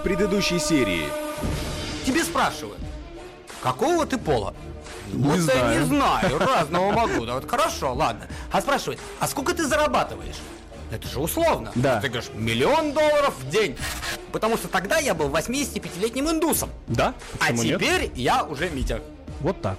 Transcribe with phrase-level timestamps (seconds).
[0.00, 1.04] в предыдущей серии.
[2.06, 2.78] Тебе спрашивают,
[3.62, 4.54] какого ты пола?
[5.12, 5.74] Не вот знаю.
[5.74, 7.26] я не знаю, разного могу.
[7.26, 8.26] Да вот хорошо, ладно.
[8.50, 10.36] А спрашивает, а сколько ты зарабатываешь?
[10.90, 11.70] Это же условно.
[11.74, 12.00] Да.
[12.00, 13.76] Ты говоришь, миллион долларов в день.
[14.32, 16.70] Потому что тогда я был 85-летним индусом.
[16.88, 17.14] Да?
[17.34, 17.78] А Почему нет?
[17.78, 19.02] теперь я уже Митя.
[19.40, 19.78] Вот так.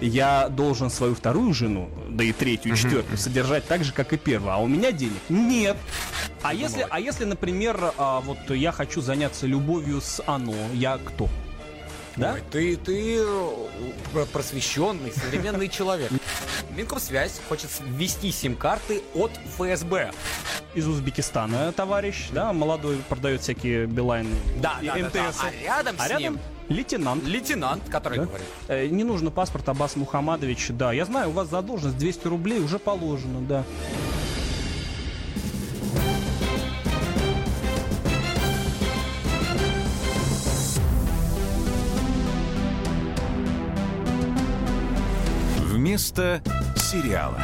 [0.00, 4.16] Я должен свою вторую жену, да и третью, и четвертую, содержать так же, как и
[4.16, 4.52] первую.
[4.52, 5.76] А у меня денег нет.
[6.42, 11.28] А если, а если, например, а, вот я хочу заняться любовью с Ано, я кто?
[12.16, 12.32] Да?
[12.34, 13.50] Ой, ты, ты э,
[14.12, 16.10] про- просвещенный, современный человек.
[16.76, 20.10] Минкомсвязь хочет ввести сим-карты от ФСБ.
[20.74, 25.22] Из Узбекистана товарищ, да, молодой, продает всякие Билайны Да, да, да, да.
[25.28, 25.38] МТС.
[25.40, 26.38] А рядом А с рядом ним
[26.70, 27.24] лейтенант.
[27.26, 28.24] лейтенант, который Да?
[28.24, 28.46] говорит.
[28.68, 30.68] Э, Не нужно паспорт Аббас Мухаммадович.
[30.70, 33.64] Да, я знаю, у вас задолженность 200 рублей уже положено, да.
[45.72, 46.42] Вместо
[46.76, 47.40] сериала.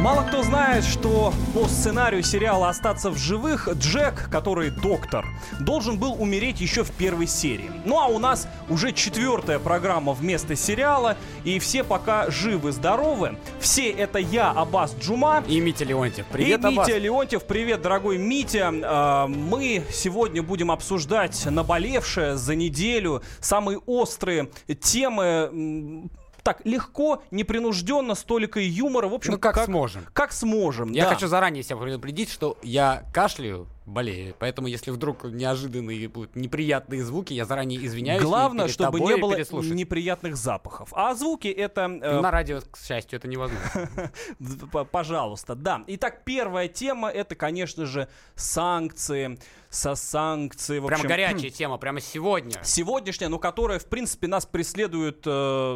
[0.00, 5.26] Мало кто знает, что по сценарию сериала «Остаться в живых» Джек, который доктор,
[5.58, 7.70] должен был умереть еще в первой серии.
[7.84, 13.38] Ну а у нас уже четвертая программа вместо сериала, и все пока живы-здоровы.
[13.58, 15.42] Все это я, Аббас Джума.
[15.48, 16.26] И Митя Леонтьев.
[16.30, 16.86] Привет, и Аббас.
[16.86, 18.72] Митя Леонтьев, привет, дорогой Митя.
[18.84, 26.10] А, Мы сегодня будем обсуждать наболевшее за неделю, самые острые темы.
[26.46, 29.08] Так, легко, непринужденно, с толикой юмора.
[29.08, 30.06] В общем, Ну, как сможем.
[30.12, 31.14] Как сможем, Я да.
[31.14, 34.34] хочу заранее себя предупредить, что я кашляю, болею.
[34.38, 38.22] Поэтому, если вдруг неожиданные будут неприятные звуки, я заранее извиняюсь.
[38.22, 40.90] Главное, чтобы не было неприятных запахов.
[40.92, 41.82] А звуки это...
[41.82, 43.90] э, На радио, к счастью, это невозможно.
[44.92, 45.82] Пожалуйста, да.
[45.88, 49.38] Итак, первая тема это, конечно же, санкции,
[49.76, 50.78] со санкции.
[50.78, 52.58] В Прямо общем, горячая тема, прямо сегодня.
[52.64, 55.74] сегодняшняя, ну, которая, в принципе, нас преследует э,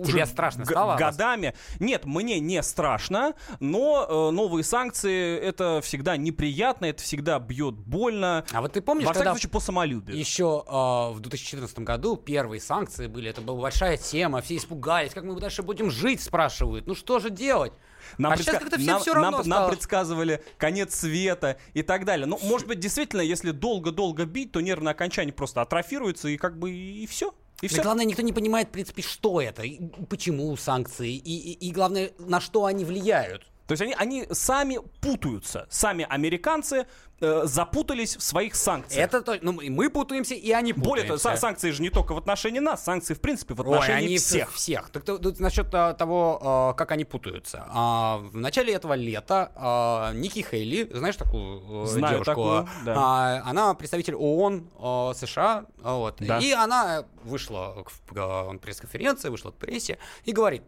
[0.00, 1.54] уже Тебе страшно г- стало, годами.
[1.78, 8.44] Нет, мне не страшно, но э, новые санкции это всегда неприятно, это всегда бьет больно.
[8.52, 10.18] А вот ты помнишь, Во всяком случае, по самолюбию.
[10.18, 10.70] еще э,
[11.14, 15.62] в 2014 году первые санкции были, это была большая тема, все испугались, как мы дальше
[15.62, 16.86] будем жить, спрашивают.
[16.86, 17.72] Ну что же делать?
[18.18, 19.70] Нам, а сейчас предска- как-то всем нам- все равно нам- нам стало.
[19.70, 22.26] предсказывали конец света и так далее.
[22.26, 26.70] Ну, может быть, действительно, если долго-долго бить, то нервное окончание просто атрофируется и как бы
[26.72, 27.34] и все.
[27.62, 27.82] И Да все.
[27.82, 32.10] главное, никто не понимает, в принципе, что это, и почему санкции, и, и, и главное,
[32.18, 33.46] на что они влияют.
[33.66, 35.66] То есть они, они сами путаются.
[35.70, 36.86] Сами американцы
[37.20, 39.06] э, запутались в своих санкциях.
[39.08, 40.90] Это то, ну и мы путаемся, и они путаются.
[40.90, 43.66] Более того, са- санкции же не только в отношении нас, санкции, в принципе, в Ой,
[43.78, 44.52] отношении они всех.
[44.52, 44.90] всех.
[44.90, 47.64] Так то- тут насчет а, того, а, как они путаются.
[47.70, 52.30] А, в начале этого лета а, Ники Хейли, знаешь такую э, Знаю девушку?
[52.30, 52.94] такую, да.
[52.96, 56.16] А, она представитель ООН а, США, а, вот.
[56.20, 56.38] Да.
[56.38, 60.62] И она вышла к пресс-конференции, вышла к прессе и говорит.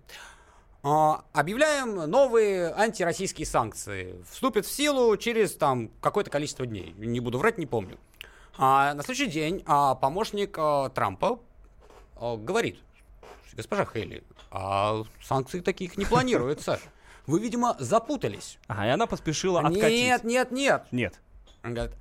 [0.89, 4.15] А, Объявляем новые антироссийские санкции.
[4.31, 6.95] Вступят в силу через там какое-то количество дней.
[6.97, 7.99] Не буду врать, не помню.
[8.57, 11.41] А на следующий день а, помощник а, Трампа
[12.15, 12.79] а, говорит,
[13.55, 16.79] госпожа Хейли, а санкций таких не планируется.
[17.27, 18.57] Вы, видимо, запутались.
[18.69, 19.91] Ага, и она поспешила откатить.
[19.91, 20.87] Нет, нет, нет.
[20.93, 21.15] Нет.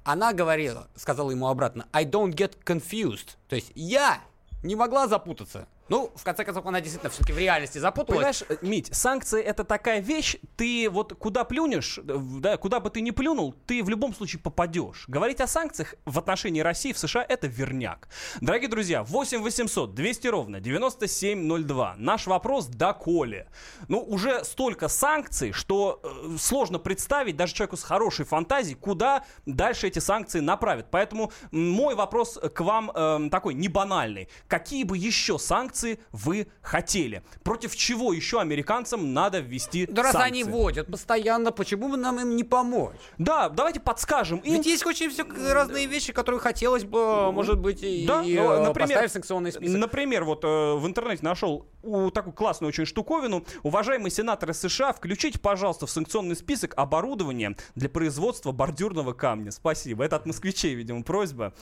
[0.03, 3.29] Она говорила, сказала ему обратно, I don't get confused.
[3.49, 4.19] То есть я
[4.61, 5.67] не могла запутаться.
[5.87, 8.39] Ну, в конце концов, она действительно все-таки в реальности запуталась.
[8.39, 12.89] Понимаешь, э, Мить, санкции это такая вещь, ты вот куда плюнешь, э, да, куда бы
[12.89, 15.05] ты ни плюнул, ты в любом случае попадешь.
[15.07, 18.07] Говорить о санкциях в отношении России в США это верняк.
[18.41, 21.95] Дорогие друзья, 8 800 200 ровно 9702.
[21.99, 23.47] Наш вопрос доколе.
[23.87, 29.87] Ну, уже столько санкций, что э, сложно представить даже человеку с хорошей фантазией, куда дальше
[29.87, 30.87] эти санкции направят.
[30.89, 34.29] Поэтому мой вопрос к вам эм, такой, не банальный.
[34.47, 35.74] Какие бы еще санкции
[36.11, 37.23] вы хотели?
[37.43, 40.27] Против чего еще американцам надо ввести Да раз санкции?
[40.31, 42.95] они вводят постоянно, почему бы нам им не помочь?
[43.17, 44.53] Да, давайте подскажем им.
[44.53, 48.51] Ведь есть очень все разные вещи, которые хотелось бы, может быть, и, Да, и, ну,
[48.51, 49.77] э, например, поставить в санкционный список.
[49.77, 53.45] Например, вот э, в интернете нашел у, такую классную очень штуковину.
[53.63, 59.51] Уважаемые сенаторы США, включите, пожалуйста, в санкционный список оборудование для производства бордюрного камня.
[59.51, 60.03] Спасибо.
[60.03, 61.53] Это от москвичей, видимо, просьба.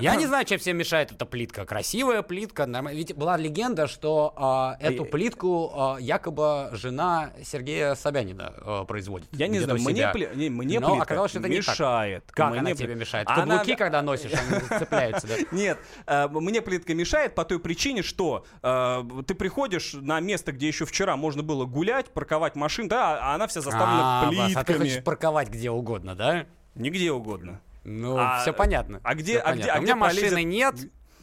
[0.00, 1.64] Я не знаю, чем всем мешает эта плитка.
[1.64, 2.66] Красивая плитка.
[2.66, 8.84] норм- Ведь была легенда, что а, эту Э, плитку а, якобы жена Сергея Собянина а,
[8.84, 9.28] производит.
[9.32, 11.68] Я не знаю, мне, пли- не, мне Но плитка оказалось, что это не так.
[11.68, 12.24] мешает.
[12.32, 13.28] Как Мне она пли- тебе мешает?
[13.28, 15.34] Она- Каблуки, когда носишь, они цепляются, да?
[15.52, 20.68] Нет, э, мне плитка мешает по той причине, что э, ты приходишь на место, где
[20.68, 24.60] еще вчера можно было гулять, парковать машин, да, а она вся заставлена А, Вас, а
[24.60, 24.78] ты плитками.
[24.88, 26.46] хочешь парковать где угодно, да?
[26.74, 27.60] Нигде угодно.
[27.84, 29.00] Ну, А- все понятно.
[29.02, 29.72] а где- а где- понятно.
[29.74, 30.74] а У меня где машины полезет- нет,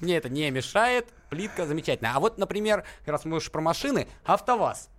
[0.01, 2.14] мне это не мешает, плитка замечательная.
[2.16, 4.90] А вот, например, раз мы уж про машины, АвтоВАЗ.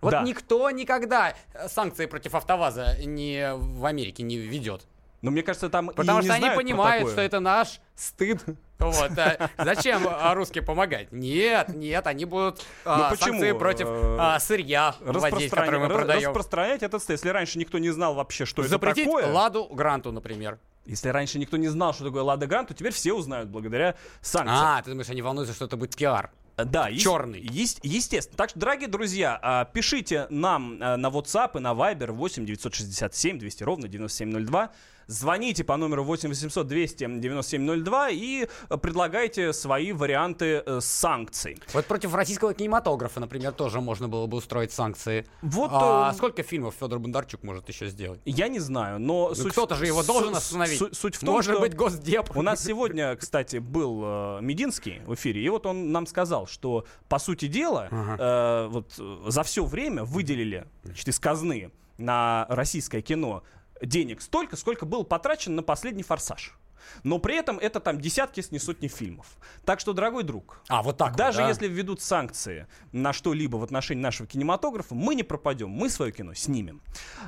[0.00, 0.22] Вот Да.
[0.22, 4.86] никто никогда э, санкции против АвтоВАЗа не в Америке не ведет.
[5.22, 8.44] Но мне кажется, там Потому что они понимают, что это наш стыд.
[8.80, 11.12] Вот, а зачем а, русские помогать?
[11.12, 13.38] Нет, нет, они будут а, Ну почему?
[13.38, 16.30] санкции против Э, а, сырья вводить, которое мы продаем.
[16.30, 17.18] Распространять этот стыд.
[17.18, 19.32] Если раньше никто не знал вообще, что Запретить это такое.
[19.32, 20.58] Ладу Гранту, например.
[20.86, 24.58] Если раньше никто не знал, что такое Лада Грант, то теперь все узнают благодаря санкциям.
[24.60, 26.30] А, ты думаешь, они волнуются, что это будет пиар?
[26.56, 27.40] Да, есть- Чёрный.
[27.40, 28.36] есть- естественно.
[28.36, 33.38] Так что, дорогие друзья, а, пишите нам а, на WhatsApp и на Viber 8 967
[33.38, 34.70] 200 ровно 9702.
[35.06, 41.58] Звоните по номеру 8 800 200 9702 и э, предлагайте свои варианты э, санкций.
[41.72, 45.26] Вот против российского кинематографа, например, тоже можно было бы устроить санкции.
[45.42, 48.20] Вот, А э, сколько фильмов Федор Бондарчук может еще сделать?
[48.24, 49.28] Я не знаю, но...
[49.28, 50.78] Ну, суть- кто-то же его должен остановить.
[50.78, 51.60] су- Суть в том, Может что...
[51.60, 52.36] быть, Госдеп.
[52.36, 56.84] У нас сегодня, кстати, был э, Мединский в эфире, и вот он нам сказал, что,
[57.08, 63.00] по сути дела, э, вот э, за все время выделили значит, из казны на российское
[63.02, 63.42] кино
[63.82, 66.56] денег столько, сколько было потрачено на последний «Форсаж».
[67.04, 69.26] Но при этом это там десятки, если не сотни фильмов.
[69.64, 71.48] Так что, дорогой друг, А, вот так даже вот, да?
[71.48, 76.34] если введут санкции на что-либо в отношении нашего кинематографа, мы не пропадем, мы свое кино
[76.34, 76.82] снимем.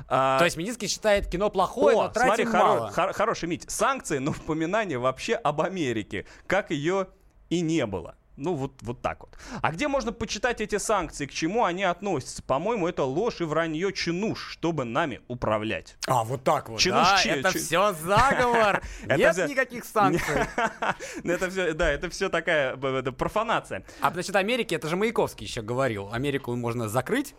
[0.09, 2.91] А, То есть Мединский считает кино плохое, о, но смотри, хоро- мало.
[2.91, 3.65] хор- хороший Мить.
[3.71, 7.07] Санкции, но упоминание вообще об Америке, как ее
[7.49, 8.15] и не было.
[8.37, 9.37] Ну, вот, вот так вот.
[9.61, 12.43] А где можно почитать эти санкции, к чему они относятся?
[12.43, 15.95] По-моему, это ложь и вранье чинуш, чтобы нами управлять.
[16.07, 17.17] А, вот так вот, Чинуш да?
[17.17, 18.81] чи- Это чи- все заговор.
[19.05, 20.35] Нет никаких санкций.
[21.23, 23.83] Это все, да, это все такая профанация.
[24.01, 26.09] А насчет Америки, это же Маяковский еще говорил.
[26.11, 27.35] Америку можно закрыть,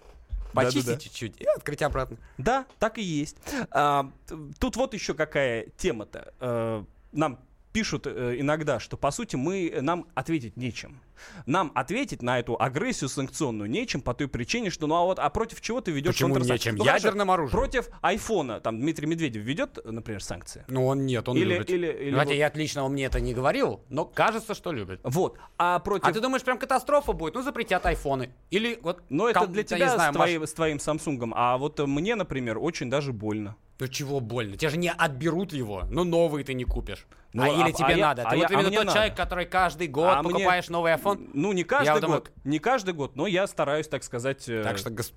[0.52, 2.16] почистить чуть-чуть и открыть обратно.
[2.38, 3.36] Да, так и есть.
[3.70, 4.10] А,
[4.58, 6.32] тут вот еще какая тема-то.
[6.40, 7.38] Э, нам
[7.76, 10.98] пишут э, иногда, что по сути мы нам ответить нечем.
[11.44, 15.28] Нам ответить на эту агрессию санкционную нечем по той причине, что ну а вот а
[15.28, 16.76] против чего ты ведешь Почему нечем?
[16.76, 17.58] Ну, хорошо, Ядерным оружием.
[17.58, 20.64] Против айфона там Дмитрий Медведев ведет, например, санкции.
[20.68, 21.68] Ну, он нет, он Или- любит.
[21.68, 25.00] или- или Хотя вот- я отлично, он мне это не говорил, но кажется, что любит.
[25.02, 25.36] Вот.
[25.58, 27.34] А против А ты думаешь, прям катастрофа будет?
[27.34, 28.30] Ну, запретят айфоны.
[28.48, 29.02] Или вот...
[29.10, 31.34] но это для тебя не знаю, с, Маш- твоим, с твоим Самсунгом.
[31.36, 33.54] А вот э, мне, например, очень даже больно.
[33.78, 34.56] Ну чего больно?
[34.56, 35.84] Тебе же не отберут его.
[35.90, 37.06] Ну новый ты не купишь.
[37.32, 38.22] Ну, а, а- или а тебе я- надо.
[38.22, 38.96] а ты я- вот а именно мне тот надо.
[38.96, 41.30] человек, который каждый год А мне- покупаешь новый iPhone.
[41.34, 42.00] Ну, не каждый Я год.
[42.02, 44.48] думаю- Не каждый год, но я стараюсь, так сказать...
[44.48, 45.12] э, Так что, гос-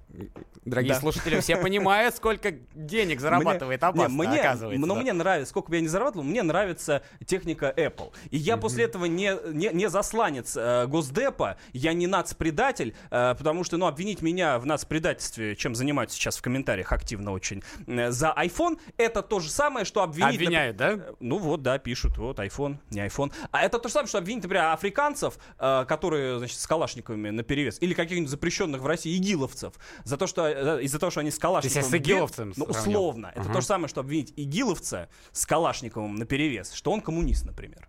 [0.66, 1.00] дорогие да.
[1.00, 4.86] слушатели, все понимают, сколько денег зарабатывает Мне- Аббас, не, мне, оказывается.
[4.88, 5.02] Но да.
[5.02, 8.12] мне нравится, сколько бы я ни зарабатывал, мне нравится техника Apple.
[8.32, 13.64] И я после этого не, не, не засланец э, Госдепа, я не нацпредатель, э, потому
[13.64, 18.34] что, ну, обвинить меня в нацпредательстве, чем занимаются сейчас в комментариях активно очень, э, за
[18.38, 20.36] iPhone, это то же самое, что обвинить...
[20.36, 20.90] Обвиняют, да?
[20.94, 23.32] Э, Ну вот, да, пишут, вот, iPhone, не iPhone.
[23.52, 27.44] А это то же самое, что обвинить, например, африканцев, э, которые, значит, с калашниковыми на
[27.44, 29.74] перевес, или каких-нибудь запрещенных в России игиловцев,
[30.04, 31.84] за то, что, э, из-за того, что они с калашниковым...
[31.84, 33.00] себя с игиловцем Ну, сравнил?
[33.00, 33.32] условно.
[33.36, 37.88] Это то же самое, что обвинить игиловца с калашниковым на перевес, что он коммунист, например.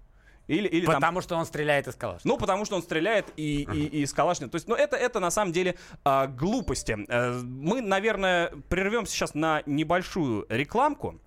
[0.50, 2.22] Или, или там Потому что он стреляет из калаш.
[2.24, 4.50] ну, потому что он стреляет и, и, и из калашникова.
[4.50, 6.96] То есть, ну, это, это на самом деле а, глупости.
[7.08, 11.20] Э, мы, наверное, прервемся сейчас на небольшую рекламку.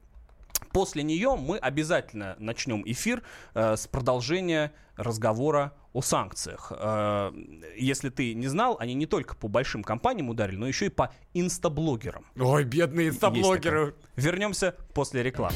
[0.74, 3.22] После нее мы обязательно начнем эфир
[3.54, 6.72] э, с продолжения разговора о санкциях.
[6.76, 7.32] Э,
[7.78, 11.14] если ты не знал, они не только по большим компаниям ударили, но еще и по
[11.36, 12.26] инстаблогерам.
[12.40, 13.96] Ой, бедные инстаблогеры.
[14.16, 15.56] Вернемся после рекламы.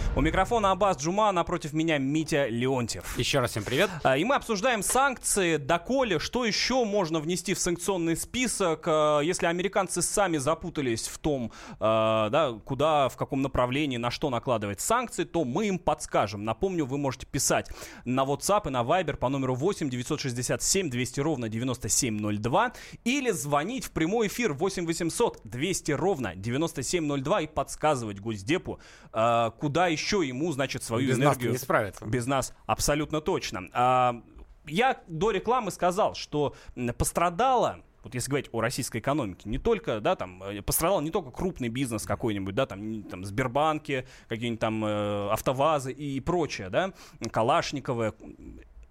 [0.13, 3.17] У микрофона Аббас Джума, напротив меня Митя Леонтьев.
[3.17, 3.89] Еще раз всем привет.
[4.03, 9.45] А, И мы обсуждаем санкции, доколе, что еще можно внести в санкционный список, а, если
[9.45, 15.23] американцы сами запутались в том, а, да, куда, в каком направлении, на что накладывать санкции,
[15.23, 16.43] то мы им подскажем.
[16.43, 17.69] Напомню, вы можете писать
[18.03, 22.73] на WhatsApp и на Viber по номеру 8 967 200 ровно 9702
[23.05, 30.00] или звонить в прямой эфир 8 800 200 ровно 9702 и подсказывать Госдепу, куда еще
[30.21, 31.51] ему, значит, свою Без нас энергию...
[31.51, 32.05] не справится.
[32.05, 33.69] Без нас абсолютно точно.
[33.73, 34.21] А,
[34.65, 36.55] я до рекламы сказал, что
[36.97, 41.29] пострадала вот если говорить о российской экономике, не только, да, там, э, пострадал не только
[41.29, 46.93] крупный бизнес какой-нибудь, да, там, там Сбербанки, какие-нибудь там э, автовазы и прочее, да,
[47.31, 48.13] Калашниковы.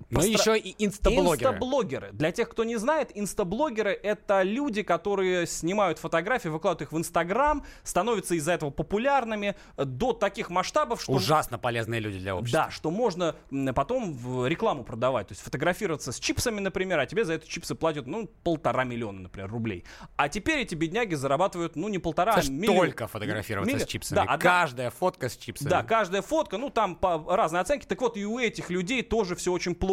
[0.09, 1.51] Ну и Постра- еще и инстаблогеры.
[1.51, 2.13] Инстаблогеры.
[2.13, 7.65] Для тех, кто не знает, инстаблогеры— это люди, которые снимают фотографии, выкладывают их в Инстаграм,
[7.85, 11.13] становятся из-за этого популярными до таких масштабов, что...
[11.13, 12.65] Ужасно полезные люди для общества.
[12.65, 13.37] Да, что можно
[13.75, 15.29] потом в рекламу продавать.
[15.29, 19.21] То есть фотографироваться с чипсами, например, а тебе за это чипсы платят, ну, полтора миллиона,
[19.21, 19.85] например, рублей.
[20.17, 22.77] А теперь эти бедняги зарабатывают, ну, не полтора, Саш, а миллион.
[22.79, 23.87] только фотографироваться Миллион.
[23.87, 24.17] с чипсами.
[24.17, 25.69] Да, одна- Каждая фотка с чипсами.
[25.69, 27.87] да, каждая фотка, ну там по разной оценке.
[27.87, 29.90] Так вот, и у этих людей тоже все очень плохо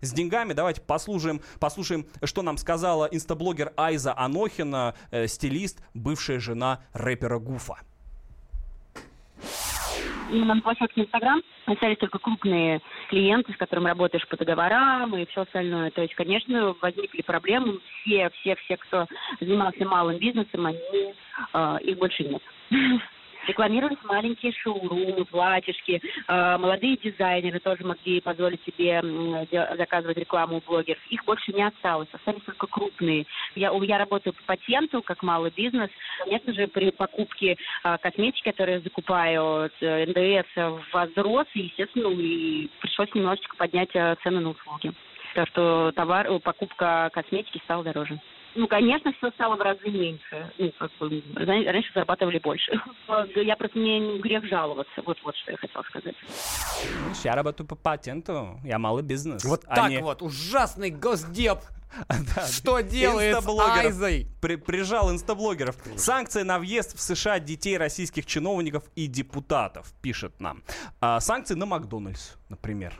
[0.00, 0.52] с деньгами.
[0.52, 7.78] Давайте послушаем, послушаем, что нам сказала инстаблогер Айза Анохина, э, стилист, бывшая жена рэпера Гуфа.
[10.30, 15.42] именно на площадке Инстаграм остались только крупные клиенты, с которыми работаешь по договорам и все
[15.42, 15.90] остальное.
[15.90, 17.80] То есть, конечно, возникли проблемы.
[18.02, 19.06] Все, все, все, кто
[19.40, 21.14] занимался малым бизнесом, они,
[21.54, 22.42] э, их больше нет.
[23.46, 29.02] Рекламировались маленькие шоурумы, платьишки, э, молодые дизайнеры тоже могли позволить себе
[29.76, 31.00] заказывать рекламу у блогеров.
[31.08, 33.26] Их больше не осталось, остались только крупные.
[33.54, 35.90] Я, я работаю по патенту, как малый бизнес.
[36.18, 42.68] Конечно же, при покупке а, косметики, которые я закупаю, э, НДС возрос, и, естественно, и
[42.80, 44.92] пришлось немножечко поднять э, цены на услуги.
[45.34, 48.18] Так что товар, э, покупка косметики стала дороже.
[48.54, 50.52] Ну, конечно, все стало в разы меньше.
[50.58, 52.72] Ну, как бы, ра- раньше зарабатывали больше.
[53.36, 55.02] Я просто не грех жаловаться.
[55.04, 56.14] Вот, вот что я хотела сказать.
[57.24, 59.44] Я работаю по патенту, я малый бизнес.
[59.44, 61.58] Вот а так не- вот, ужасный госдеп.
[62.36, 63.48] Да, Что делает с.
[63.48, 64.26] Айзой?
[64.42, 65.76] При- прижал инстаблогеров.
[65.96, 70.62] Санкции на въезд в США детей российских чиновников и депутатов, пишет нам.
[71.00, 72.92] А, санкции на Макдональдс, например.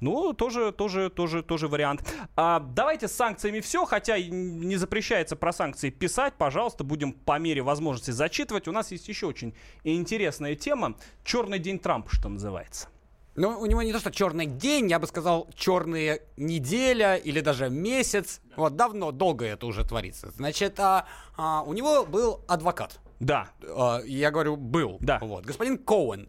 [0.00, 2.02] Ну, тоже, тоже, тоже, тоже вариант.
[2.36, 7.62] А, давайте с санкциями все, хотя не запрещается про санкции писать, пожалуйста, будем по мере
[7.62, 8.68] возможности зачитывать.
[8.68, 10.94] У нас есть еще очень интересная тема.
[11.24, 12.88] Черный день Трампа, что называется.
[13.34, 17.70] Ну, у него не то, что черный день, я бы сказал, черная неделя или даже
[17.70, 18.42] месяц.
[18.56, 20.30] Вот давно, долго это уже творится.
[20.32, 23.00] Значит, а, а, у него был адвокат.
[23.20, 24.98] Да, А, я говорю, был.
[25.00, 25.18] Да.
[25.22, 25.46] Вот.
[25.46, 26.28] Господин Коуэн.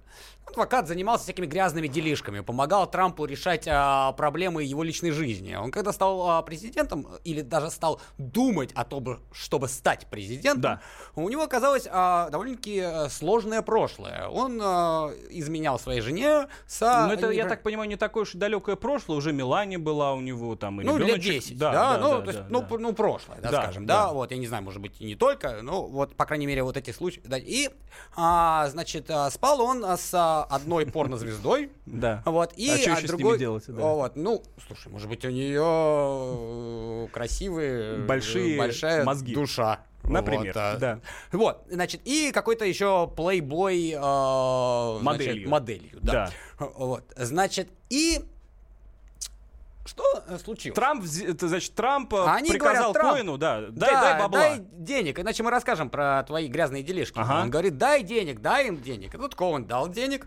[0.54, 5.56] Адвокат занимался всякими грязными делишками, помогал Трампу решать а, проблемы его личной жизни.
[5.56, 10.82] Он когда стал а, президентом, или даже стал думать о том, чтобы стать президентом, Да.
[11.16, 14.28] у него оказалось а, довольно-таки а, сложное прошлое.
[14.28, 16.82] Он а, изменял своей жене с...
[16.82, 19.18] Ну, это, я непро- так понимаю, не такое уж и далекое прошлое.
[19.18, 20.80] Уже Милане была у него там.
[20.82, 21.32] и Ну, лет ребеночек.
[21.34, 22.78] 10, да, ну, то есть, да, ну, да.
[22.78, 24.06] ну, прошлое, да, Да, скажем, да.
[24.06, 24.14] да.
[24.14, 26.78] вот, я не знаю, может быть, и не только, ну, вот, по крайней мере, вот
[26.78, 27.70] эти случаи, да, и,
[28.16, 32.22] а, значит, а, спал он с а, одной порнозвездой, Да.
[32.26, 33.74] вот, и А чё а ещё с ними другой, делать, да?
[33.82, 39.34] Вот, ну, слушай, может быть, у нее красивые, э, Большие большая мозги.
[39.34, 39.80] душа.
[40.04, 41.00] Например, Вот, а, да.
[41.32, 45.50] Вот, значит, и какой-то еще плейбой а, значит, Моделью.
[45.50, 46.12] моделью, да.
[46.60, 46.66] Да.
[46.76, 48.20] Вот, значит, и
[49.86, 50.76] что э, случилось?
[50.76, 54.40] Трамп, значит, Трамп э, Они приказал говорят, Трамп, Коину, да, дай, Да, дай бабла.
[54.40, 57.20] дай денег, иначе мы расскажем про твои грязные делишки.
[57.20, 57.42] Ага.
[57.42, 59.14] Он говорит, дай денег, дай им денег.
[59.14, 60.26] И тут Коуэн дал денег.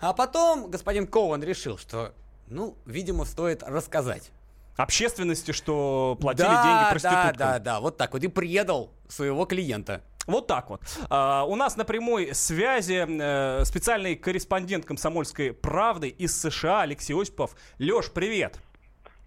[0.00, 2.12] А потом господин Коуэн решил, что,
[2.48, 4.30] ну, видимо, стоит рассказать.
[4.76, 7.36] Общественности, что платили да, деньги да, проституткам.
[7.36, 8.22] да, да, вот так вот.
[8.22, 10.02] И предал своего клиента.
[10.26, 10.80] Вот так вот.
[11.10, 17.54] А, у нас на прямой связи э, специальный корреспондент комсомольской правды из США Алексей Осипов.
[17.78, 18.58] Леш, привет.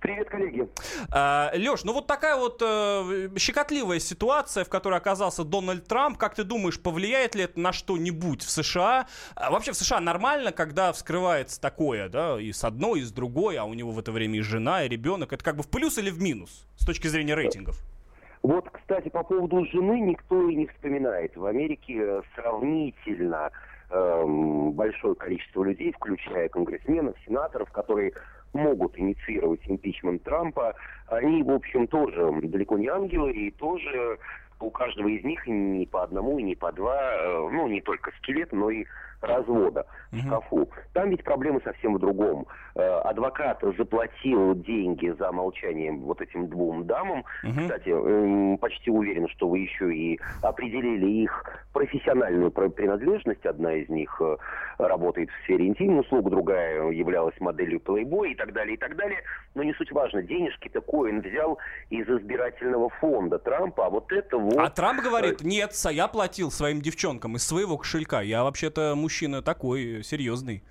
[0.08, 0.70] Привет, коллеги.
[1.12, 6.18] А, Леш, ну вот такая вот э, щекотливая ситуация, в которой оказался Дональд Трамп.
[6.18, 9.08] Как ты думаешь, повлияет ли это на что-нибудь в США?
[9.36, 13.58] А вообще в США нормально, когда вскрывается такое, да, и с одной, и с другой,
[13.58, 15.34] а у него в это время и жена, и ребенок.
[15.34, 17.78] Это как бы в плюс или в минус с точки зрения рейтингов?
[18.44, 21.36] Вот, кстати, по поводу жены никто и не вспоминает.
[21.36, 23.52] В Америке э, сравнительно
[23.90, 28.14] большое количество людей, включая конгрессменов, сенаторов, которые
[28.54, 30.76] могут инициировать импичмент Трампа,
[31.08, 34.18] они, в общем, тоже далеко не ангелы и тоже
[34.60, 38.12] у каждого из них не по одному и не по два, э, ну, не только
[38.18, 38.86] скелет, но и
[39.22, 40.70] развода в шкафу.
[40.94, 42.46] Там ведь проблема совсем в другом.
[42.76, 47.24] Э, Адвокат заплатил деньги за молчание вот этим двум дамам.
[47.42, 53.46] Кстати, эм, почти уверен, что вы еще и определили их профессиональную про- принадлежность.
[53.46, 54.38] Одна из них э,
[54.78, 59.20] работает в сфере интимных услуг, другая являлась моделью Playboy и так далее, и так далее.
[59.56, 60.22] Но не суть важно.
[60.22, 61.58] Денежки-то Коэн взял
[61.90, 64.58] из избирательного фонда Трампа, а вот это вот...
[64.58, 68.22] А Трамп говорит, нет, са- я платил своим девчонкам из своего кошелька.
[68.22, 70.62] Я вообще-то мужчина такой серьезный.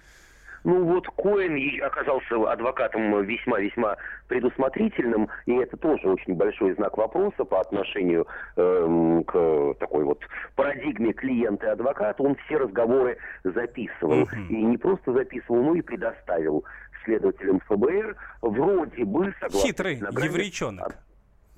[0.62, 3.97] Ну вот Коэн оказался адвокатом весьма-весьма
[4.28, 8.26] предусмотрительным, и это тоже очень большой знак вопроса по отношению
[8.57, 10.21] эм, к такой вот
[10.55, 12.23] парадигме клиента и адвоката.
[12.23, 14.28] Он все разговоры записывал.
[14.50, 16.64] И не просто записывал, но и предоставил
[17.05, 18.16] следователям ФБР.
[18.43, 19.69] Вроде бы, согласно...
[19.69, 20.88] Хитрый стенограмме, еврейчонок.
[20.88, 20.97] а,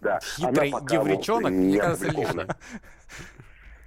[0.00, 2.56] Да, Хитрый не мне кажется, опубликована.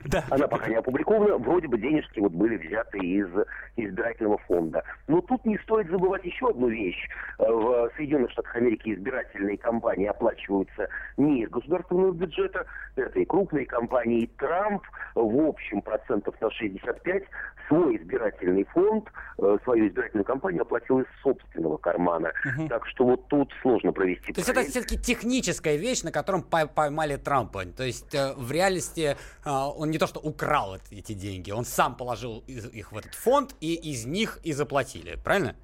[0.05, 0.23] Да.
[0.29, 3.27] Она пока не опубликована, вроде бы денежки вот были взяты из
[3.75, 4.83] избирательного фонда.
[5.07, 7.07] Но тут не стоит забывать еще одну вещь.
[7.39, 12.65] Э, В Соединенных Штатах Америки избирательные кампании оплачиваются не из государственного бюджета,
[12.95, 14.21] это и крупные компании.
[14.23, 14.83] И Трамп
[15.15, 17.23] в общем процентов на 65
[17.67, 22.31] свой избирательный фонд, э, свою избирательную кампанию оплатил из собственного кармана.
[22.69, 26.67] Так что вот тут сложно провести То есть это все-таки техническая вещь, на котором пой-
[26.67, 27.65] поймали Трампа.
[27.65, 29.49] То есть э, в реальности э,
[29.91, 33.75] не то что украл эт- эти деньги, он сам положил их в этот фонд, и
[33.75, 35.17] из них и заплатили.
[35.23, 35.55] Правильно?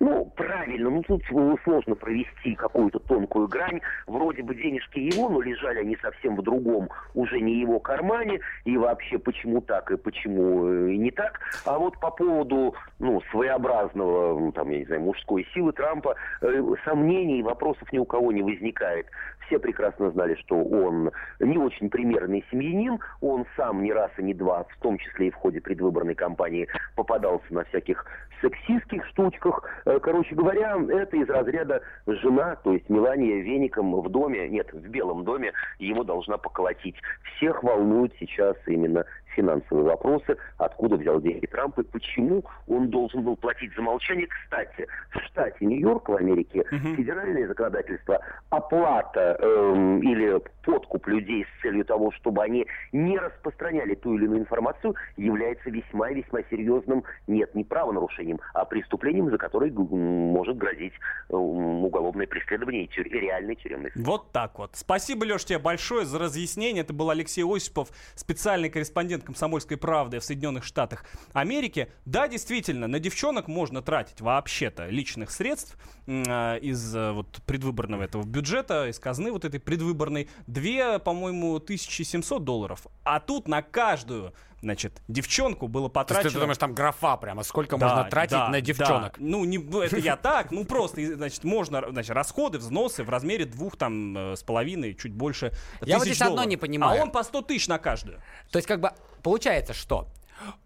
[0.00, 1.24] Ну, правильно, ну тут
[1.64, 3.80] сложно провести какую-то тонкую грань.
[4.06, 8.38] Вроде бы денежки его, но лежали они совсем в другом, уже не его кармане.
[8.64, 11.40] И вообще, почему так и почему э, не так.
[11.64, 16.62] А вот по поводу, ну, своеобразного, м, там, я не знаю, мужской силы Трампа, э,
[16.84, 19.06] сомнений и вопросов ни у кого не возникает.
[19.48, 22.98] Все прекрасно знали, что он не очень примерный семьянин.
[23.22, 26.68] Он сам не раз и не два, в том числе и в ходе предвыборной кампании,
[26.94, 28.04] попадался на всяких
[28.42, 29.64] сексистских штучках.
[29.86, 34.88] Э, Короче говоря, это из разряда жена, то есть Мелания веником в доме, нет, в
[34.88, 36.96] Белом доме, его должна поколотить.
[37.36, 39.04] Всех волнуют сейчас именно
[39.38, 44.26] финансовые вопросы, откуда взял деньги Трамп и почему он должен был платить за молчание.
[44.26, 46.64] Кстати, в штате Нью-Йорк в Америке
[46.96, 48.20] федеральное законодательство
[48.50, 54.40] оплата эм, или подкуп людей с целью того, чтобы они не распространяли ту или иную
[54.40, 60.94] информацию, является весьма и весьма серьезным, нет, не правонарушением, а преступлением, за которое может грозить
[61.30, 64.06] эм, уголовное преследование и, тюр- и реальный тюремный срок.
[64.06, 64.70] Вот так вот.
[64.74, 66.82] Спасибо, Леш, тебе большое за разъяснение.
[66.82, 71.92] Это был Алексей Осипов, специальный корреспондент «Комсомольской правды» в Соединенных Штатах Америки.
[72.06, 78.24] Да, действительно, на девчонок можно тратить вообще-то личных средств а, из а, вот предвыборного этого
[78.24, 80.30] бюджета, из казны вот этой предвыборной.
[80.46, 82.86] Две, по-моему, 1700 долларов.
[83.04, 86.30] А тут на каждую, значит, девчонку было То есть потрачено...
[86.30, 89.16] ты думаешь, там графа прямо, сколько Да, можно тратить да, на девчонок?
[89.18, 89.24] да.
[89.24, 93.76] Ну, не, это я так, ну просто, значит, можно, значит, расходы, взносы в размере двух
[93.76, 97.00] там э, с половиной, чуть больше Я вот здесь одно не понимаю.
[97.00, 98.20] А он по 100 тысяч на каждую.
[98.50, 98.90] То есть, как бы,
[99.22, 100.08] получается, что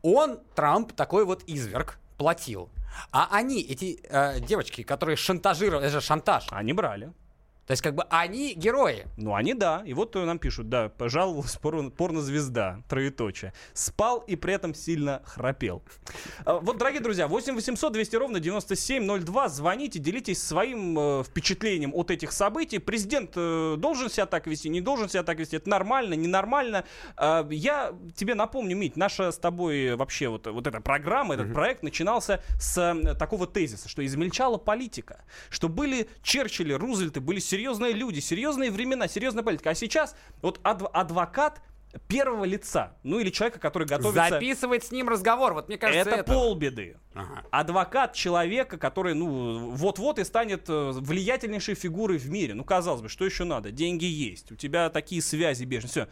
[0.03, 2.71] он, Трамп, такой вот изверг, платил.
[3.11, 6.47] А они, эти э, девочки, которые шантажировали, это же шантаж.
[6.51, 7.13] Они брали.
[7.73, 9.07] То есть, как бы, они герои.
[9.17, 9.83] Ну, они да.
[9.87, 13.55] И вот э, нам пишут, да, пожаловалась порно- порнозвезда, троеточие.
[13.73, 15.83] Спал и при этом сильно храпел.
[16.45, 19.49] А, Вот, дорогие друзья, 8 800 200 ровно 9702.
[19.49, 22.79] Звоните, делитесь своим э, впечатлением от этих событий.
[22.79, 25.57] Президент э, должен себя так вести, не должен себя так вести.
[25.57, 26.85] Это нормально, ненормально.
[27.17, 31.83] А, я тебе напомню, Мить, наша с тобой вообще вот, вот эта программа, этот проект
[31.83, 37.62] начинался с э, такого тезиса, что измельчала политика, что были Черчилли, Рузвельты, были серьезные
[37.93, 39.71] люди, серьезные времена, серьезная политика.
[39.71, 41.61] А сейчас вот адв- адвокат
[42.09, 44.29] первого лица, ну или человека, который готовится...
[44.31, 45.53] Записывать с ним разговор.
[45.53, 46.33] Вот мне кажется, это, это...
[46.33, 46.97] полбеды.
[47.15, 47.45] Ага.
[47.51, 52.55] Адвокат человека, который, ну, вот-вот и станет э, влиятельнейшей фигурой в мире.
[52.55, 53.71] Ну, казалось бы, что еще надо?
[53.71, 55.91] Деньги есть, у тебя такие связи бешеные.
[55.91, 56.09] Все.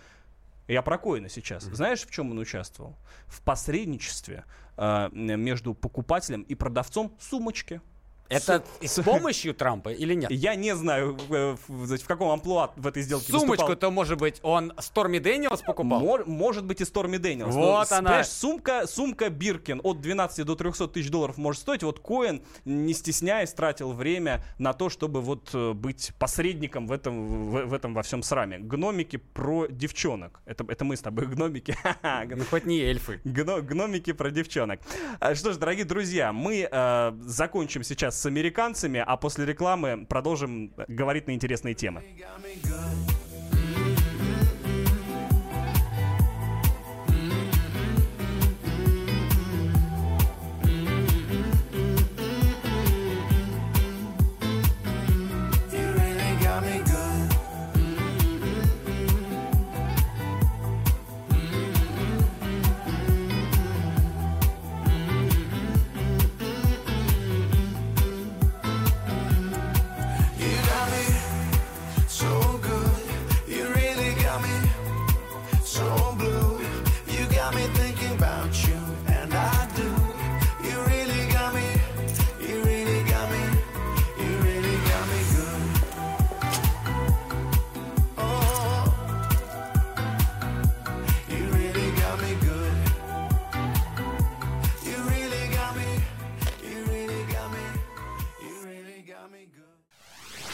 [0.69, 1.65] Я про Коина сейчас.
[1.65, 2.97] Знаешь, в чем он участвовал?
[3.27, 4.45] В посредничестве
[4.77, 7.81] э, между покупателем и продавцом сумочки.
[8.31, 10.31] Это с помощью Трампа или нет?
[10.31, 13.33] Я не знаю, в, в- в каком амплуа в этой сделке.
[13.33, 16.01] Сумочку-то, может быть, он Сторми Дэниелс покупал?
[16.01, 17.55] Мор- может быть и Сторми Дэниелс.
[17.55, 17.85] Вот Но, она.
[17.87, 21.83] понимаешь, Сумка, сумка Биркин от 12 до 300 тысяч долларов может стоить.
[21.83, 27.27] Вот Коэн, не стесняясь, тратил время на то, чтобы вот э, быть посредником в этом,
[27.49, 28.59] в, в этом во всем сраме.
[28.59, 30.41] Гномики про девчонок.
[30.47, 31.77] Это, это мы с тобой гномики.
[32.41, 33.21] Ну, хоть не эльфы.
[33.25, 34.81] Гно- гномики про девчонок.
[35.19, 40.73] А, Что ж, дорогие друзья, мы э, закончим сейчас с американцами, а после рекламы продолжим
[40.89, 42.03] говорить на интересные темы.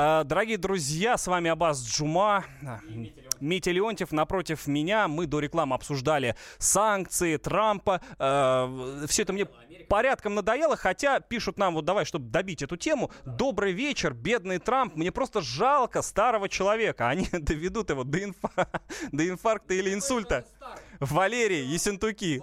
[0.00, 2.44] Дорогие друзья, с вами Абаз Джума.
[2.66, 2.78] А,
[3.38, 5.08] Митя Леонтьев напротив меня.
[5.08, 8.00] Мы до рекламы обсуждали санкции Трампа.
[9.08, 9.44] Все это мне
[9.90, 13.10] порядком надоело, хотя пишут нам, вот давай, чтобы добить эту тему.
[13.26, 14.94] Добрый вечер, бедный Трамп.
[14.96, 17.08] Мне просто жалко старого человека.
[17.08, 18.80] Они доведут его до, инфа-
[19.12, 20.46] до инфаркта или инсульта.
[21.00, 22.40] Валерий Есентуки.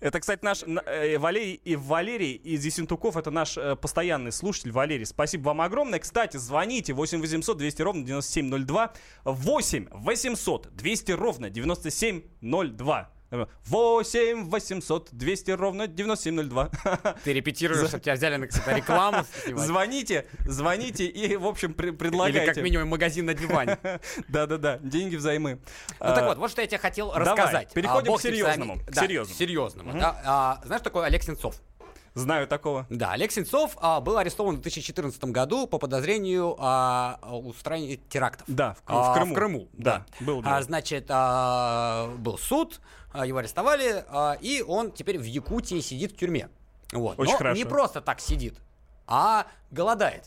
[0.00, 4.70] Это, кстати, наш на- э, Валерий и Валерий из Ессентуков, это наш э, постоянный слушатель.
[4.70, 5.98] Валерий, спасибо вам огромное.
[5.98, 8.92] Кстати, звоните 8 800 200 ровно 9702.
[9.24, 13.10] 8 800 200 ровно 9702.
[13.30, 16.70] 8 800 200 ровно 9702.
[17.24, 19.66] Ты репетируешь, чтобы тебя взяли на какую-то рекламу снимать.
[19.66, 22.38] Звоните, звоните и, в общем, пре- предлагайте.
[22.38, 23.78] Или как минимум магазин на диване.
[24.28, 25.60] Да-да-да, деньги взаймы.
[26.00, 27.72] Ну так вот, вот что я тебе хотел давай, рассказать.
[27.72, 29.38] переходим А, к серьезному, Да, серьезному.
[29.38, 30.22] серьезному, да.
[30.24, 31.54] А, Знаешь, такой Олег Сенцов?
[32.14, 32.84] Знаю такого.
[32.90, 38.44] Да, Олег Сенцов а, был арестован в 2014 году по подозрению а, устранения терактов.
[38.48, 39.32] Да, в, А, в Крыму.
[39.32, 40.56] В Крыму, Да, был дело.
[40.56, 46.12] А, значит, а, был суд, а, его арестовали, а, и он теперь в Якутии сидит
[46.12, 46.48] в тюрьме.
[46.92, 47.18] Вот.
[47.18, 47.56] Очень Но хорошо.
[47.58, 48.54] не просто так сидит,
[49.06, 50.24] а голодает.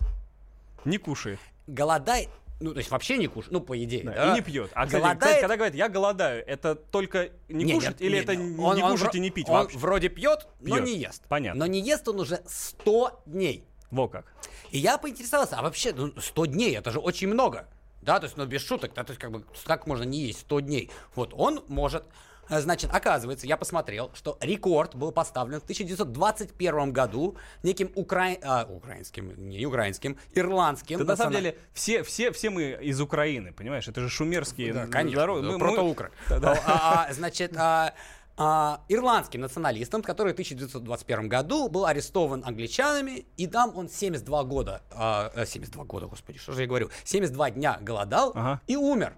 [0.86, 1.40] Не кушает.
[1.68, 4.04] Голодает, ну, то есть вообще не кушает, ну, по идее.
[4.04, 4.32] Да, да.
[4.32, 4.72] И не пьет.
[4.74, 5.20] А, голодает.
[5.20, 8.50] кстати, когда говорят, я голодаю, это только не, Не, кушать нет, или не, это не,
[8.56, 9.78] не он- он кушать вро- и не пить Он вообще?
[9.78, 10.86] вроде пьет, но Пьет.
[10.86, 11.24] не ест.
[11.28, 11.60] Понятно.
[11.60, 13.64] Но не ест он уже 100 дней.
[13.92, 14.26] Во как.
[14.72, 17.68] И я поинтересовался, а вообще, ну, 100 дней, это же очень много.
[18.02, 20.40] Да, то есть, ну, без шуток, да, то есть, как бы, как можно не есть
[20.40, 20.90] 100 дней?
[21.16, 22.04] Вот, он может,
[22.50, 28.36] значит, оказывается, я посмотрел, что рекорд был поставлен в 1921 году неким укра...
[28.44, 31.00] а, украинским, не украинским, ирландским.
[31.00, 33.88] Да, на самом деле, все, все, все мы из Украины, понимаешь?
[33.88, 36.12] Это же шумерские Да, конечно, да, Мы- мы- протоукры.
[36.30, 36.60] Да-да.
[36.66, 37.94] А, а, Значит, а,
[38.38, 44.82] а, ирландским националистом, который в 1921 году был арестован англичанами, и там он 72 года,
[44.92, 48.62] а, э, 72 года, господи, что же я говорю, 72 дня голодал Ага.
[48.68, 49.16] и умер.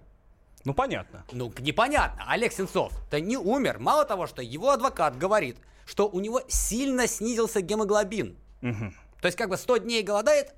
[0.64, 1.24] Ну, понятно.
[1.32, 2.24] Ну, непонятно.
[2.28, 3.78] Олег Сенцов-то не умер.
[3.78, 8.36] Мало того, что его адвокат говорит, что у него сильно снизился гемоглобин.
[8.62, 8.94] Мгм.
[9.20, 10.54] То есть, как бы 100 дней голодает,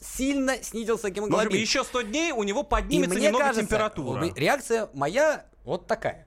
[0.00, 1.60] сильно снизился Ну, гемоглобин.
[1.60, 4.32] еще 100 дней у него И поднимется мне немного кажется, температура.
[4.34, 6.26] реакция моя вот такая.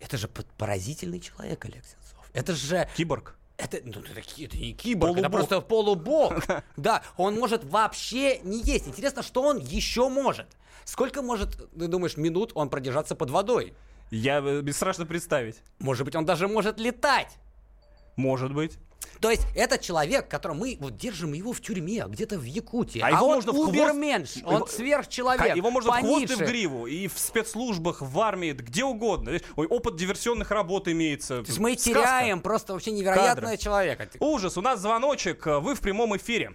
[0.00, 2.18] Это же поразительный человек, Олег Сенцов.
[2.32, 2.88] Это же...
[2.96, 3.36] Киборг.
[3.62, 5.48] Это, ну, это, это не киборг, это Полубог.
[5.48, 6.32] просто полубог.
[6.76, 8.88] Да, он может вообще не есть.
[8.88, 10.46] Интересно, что он еще может.
[10.84, 13.74] Сколько может, ты думаешь, минут он продержаться под водой?
[14.10, 15.62] Я э, бесстрашно представить.
[15.78, 17.36] Может быть, он даже может летать.
[18.16, 18.78] Может быть.
[19.18, 23.00] То есть это человек, которого мы вот держим его в тюрьме, где-то в Якутии.
[23.00, 25.56] А А, его он можно в хвост- уберменш, он сверхчеловек.
[25.56, 26.44] Его можно в хвост и в пониже.
[26.46, 29.38] гриву, и в спецслужбах, в армии, да где угодно.
[29.56, 31.42] Ой, опыт диверсионных работ имеется.
[31.42, 31.90] То есть мы Сказка.
[31.90, 33.56] теряем просто вообще невероятного Кадры.
[33.58, 34.08] человека.
[34.20, 36.54] Ужас, у нас звоночек, э, вы в прямом эфире.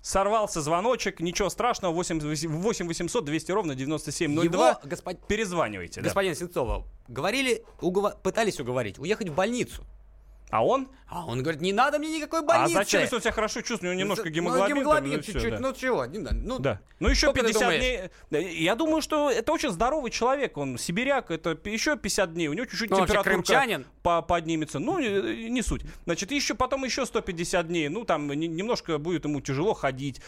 [0.00, 4.70] Сорвался звоночек, ничего страшного, 8 800 200 ровно 9702.
[4.70, 6.00] Его, господ- Перезванивайте.
[6.00, 6.08] да.
[6.08, 9.84] Господин Сенцова, говорили, угова- пытались уговорить, уехать в больницу.
[10.52, 10.90] А он?
[11.08, 12.74] А он говорит, не надо мне никакой А больницы.
[12.74, 14.68] зачем, если он себя хорошо чувствует, у него немножко Ну, гемоглобин?
[14.68, 15.58] там, гемоглобин ну, чуть-чуть, да.
[15.60, 16.80] ну чего, не надо, ну, Да.
[17.00, 18.10] Ну еще Сколько ты 50 думаешь?
[18.30, 18.54] дней.
[18.60, 20.58] Я думаю, что это очень здоровый человек.
[20.58, 22.48] Он сибиряк, это еще 50 дней.
[22.48, 23.86] У него чуть-чуть Ну, температура крымчанин.
[24.02, 24.78] поднимется.
[24.78, 25.82] Ну, не, не суть.
[26.04, 27.88] Значит, еще потом еще 150 дней.
[27.88, 30.20] Ну, там не- немножко будет ему тяжело ходить.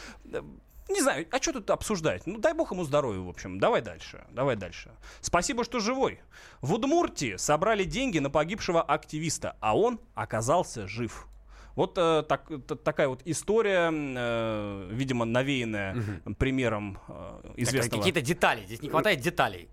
[0.89, 2.27] Не знаю, а что тут обсуждать?
[2.27, 3.59] Ну, дай бог ему здоровья, в общем.
[3.59, 4.91] Давай дальше, давай дальше.
[5.21, 6.21] Спасибо, что живой.
[6.61, 11.27] В Удмуртии собрали деньги на погибшего активиста, а он оказался жив.
[11.75, 18.01] Вот э, так- т- такая вот история, э, видимо, навеянная примером э, Так, известного...
[18.03, 19.69] Какие-то детали, здесь не хватает деталей.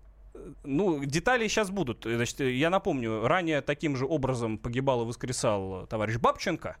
[0.64, 2.04] Ну, детали сейчас будут.
[2.04, 6.76] Значит, я напомню, ранее таким же образом погибал и воскресал товарищ Бабченко.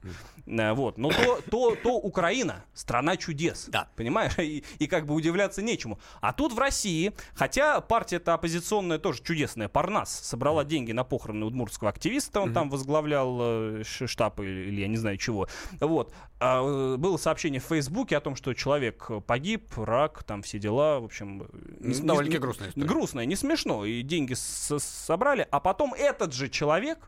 [0.46, 0.98] Э, Вот.
[0.98, 3.66] Но то, то, то Украина, страна чудес.
[3.68, 3.88] Да.
[3.96, 4.38] Понимаешь?
[4.38, 5.98] И, и как бы удивляться нечему.
[6.20, 11.44] А тут в России, хотя партия это оппозиционная тоже чудесная, Парнас, собрала деньги на похороны
[11.44, 15.46] удмуртского активиста, он там возглавлял э, штаб или, или я не знаю чего.
[15.80, 16.12] Вот.
[16.40, 21.00] А, э, было сообщение в Фейсбуке о том, что человек погиб, рак, там все дела,
[21.00, 21.46] в общем...
[21.80, 22.86] не- Довольно-таки грустная история.
[22.86, 23.84] Грустная, не смешно.
[23.84, 26.98] И деньги собрали, а потом этот же человек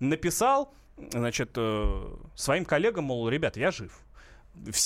[0.00, 0.72] написал,
[1.10, 3.92] значит, э, своим коллегам, мол, ребят, я жив.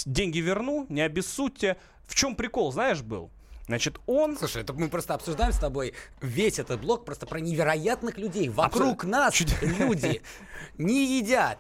[0.05, 1.77] Деньги верну, не обессудьте.
[2.07, 3.31] В чем прикол, знаешь, был?
[3.67, 4.37] Значит, он...
[4.39, 8.49] Слушай, это мы просто обсуждаем с тобой весь этот блок просто про невероятных людей.
[8.49, 10.23] Вокруг нас люди
[10.79, 11.59] не едят,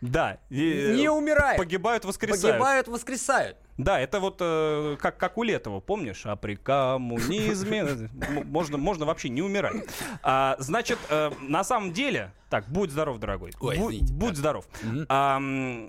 [0.00, 0.38] Да.
[0.48, 2.42] и, не умирают, Погибают, воскресают.
[2.56, 3.58] погибают, воскресают.
[3.78, 6.22] Да, это вот э, как, как у Летова, помнишь?
[6.24, 8.08] А при коммунизме
[8.44, 9.84] можно, можно вообще не умирать.
[10.22, 12.32] А, значит, э, на самом деле...
[12.48, 13.52] Так, будь здоров, дорогой.
[13.60, 14.66] Ой, Бу- извините, будь здоров.
[15.08, 15.88] А, м,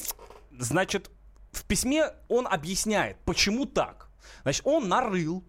[0.57, 1.09] значит,
[1.51, 4.09] в письме он объясняет, почему так.
[4.43, 5.43] Значит, он нарыл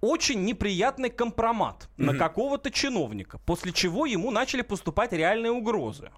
[0.00, 6.10] очень неприятный компромат на какого-то чиновника, после чего ему начали поступать реальные угрозы.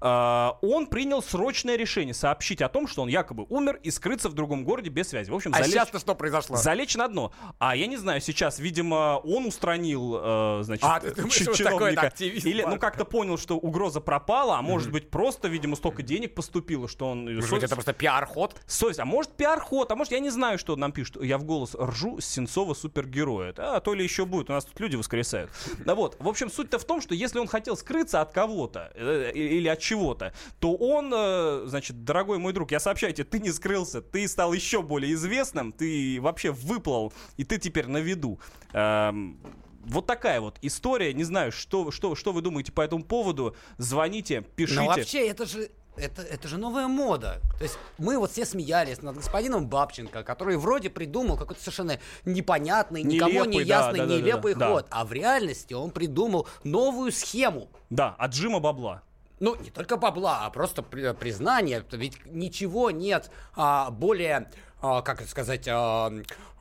[0.00, 4.34] А, он принял срочное решение сообщить о том, что он якобы умер и скрыться в
[4.34, 5.30] другом городе без связи.
[5.30, 6.56] В общем, А залечь- сейчас-то что произошло?
[6.56, 7.32] Залечь на дно.
[7.58, 11.56] А я не знаю, сейчас, видимо, он устранил, э, значит, А, ты думаешь, чи- вот
[11.56, 12.06] чиновника.
[12.08, 16.34] активист Или, ну, как-то понял, что угроза пропала, а может быть, просто, видимо, столько денег
[16.34, 17.34] поступило, что он...
[17.34, 18.54] Может быть, это просто пиар-ход?
[18.66, 19.00] Совесть.
[19.00, 21.22] А может пиар-ход, а может я не знаю, что нам пишут.
[21.22, 23.54] Я в голос ржу с Сенцова супергероя.
[23.56, 25.50] А то ли еще будет, у нас тут люди воскресают.
[25.86, 29.30] Да вот, в общем, суть-то в том, что если он хотел скрыться от кого-то э,
[29.32, 33.52] или от чего-то, то он, э, значит, дорогой мой друг, я сообщаю тебе, ты не
[33.52, 38.38] скрылся, ты стал еще более известным, ты вообще выплыл, и ты теперь на виду.
[38.72, 39.38] Эм,
[39.84, 41.14] вот такая вот история.
[41.14, 43.54] Не знаю, что, что, что вы думаете по этому поводу.
[43.78, 44.80] Звоните, пишите.
[44.80, 47.40] Ну вообще, это же это, это же новая мода.
[47.58, 53.02] То есть мы вот все смеялись над господином Бабченко, который вроде придумал какой-то совершенно непонятный,
[53.02, 54.68] никому Нелепый, не да, ясный, да, да, да, нелепый да.
[54.68, 54.86] ход.
[54.90, 57.68] А в реальности он придумал новую схему.
[57.90, 59.02] Да, отжима бабла.
[59.38, 61.84] Ну, не только бабла, а просто при- признание.
[61.92, 66.10] Ведь ничего нет а, более, а, как это сказать, а,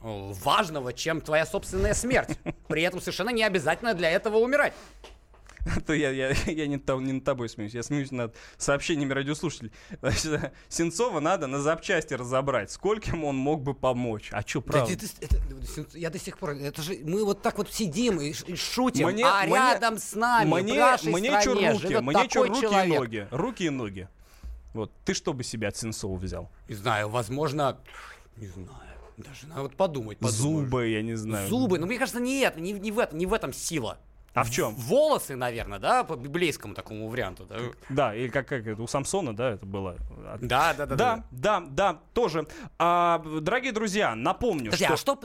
[0.02, 2.38] важного, чем твоя собственная смерть.
[2.68, 4.74] При этом совершенно не обязательно для этого умирать.
[5.88, 9.72] То я, я, я не, та- не над тобой смеюсь, я смеюсь над сообщениями радиослушателей.
[10.02, 14.30] Значит, Сенцова надо на запчасти разобрать, скольким он мог бы помочь.
[14.32, 14.94] А что, Да правда?
[14.94, 15.38] это- это-
[15.82, 19.08] это- я до сих пор, это же мы вот так вот сидим и, и шутим,
[19.08, 22.48] Мне- а мне- рядом с нами, в мне, нашей мне стране руки, живет мне такой
[22.50, 22.94] руки человек.
[22.94, 23.28] и ноги.
[23.32, 24.08] Руки и ноги.
[24.74, 26.52] Вот, ты что бы себе от Сенцова взял?
[26.70, 27.78] Не знаю, возможно,
[28.38, 28.70] не знаю,
[29.18, 30.18] даже надо вот подумать.
[30.20, 30.36] подумать.
[30.40, 31.48] Зубы, я не знаю.
[31.50, 33.98] Зубы, ну мне кажется, не это, не, не в этом, не в этом сила.
[34.36, 34.76] А в чем?
[34.76, 37.46] Волосы, наверное, да, по библейскому такому варианту.
[37.46, 37.58] Да,
[37.90, 39.96] Да, или как, как это, у Самсона, да, это было.
[40.42, 40.86] да, да.
[40.86, 42.46] Да, Да, да, да, тоже.
[42.78, 44.94] А, дорогие друзья, напомню, Подожди, что...
[44.94, 45.20] а что...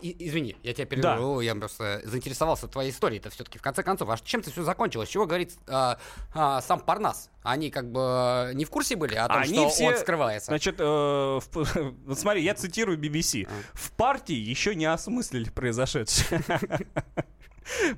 [0.00, 1.40] Извини, я тебя перебил.
[1.40, 3.18] Я просто заинтересовался твоей историей.
[3.18, 4.08] Это все-таки в конце концов.
[4.10, 5.08] А чем это все закончилось?
[5.08, 5.98] Чего говорит а,
[6.32, 7.30] а, сам Парнас?
[7.42, 10.46] Они как бы не в курсе были о том, Они что все, он скрывается?
[10.46, 11.48] Значит, э, в-
[12.06, 13.48] вот смотри, я цитирую BBC.
[13.72, 16.40] В партии еще не осмыслили произошедшее.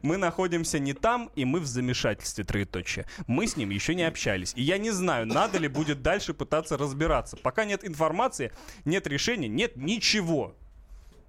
[0.02, 3.06] Мы находимся не там, и мы в замешательстве, троеточие.
[3.26, 4.52] Мы с ним еще не общались.
[4.56, 7.36] И я не знаю, надо ли будет дальше пытаться разбираться.
[7.36, 8.52] Пока нет информации,
[8.84, 10.54] нет решения, нет ничего.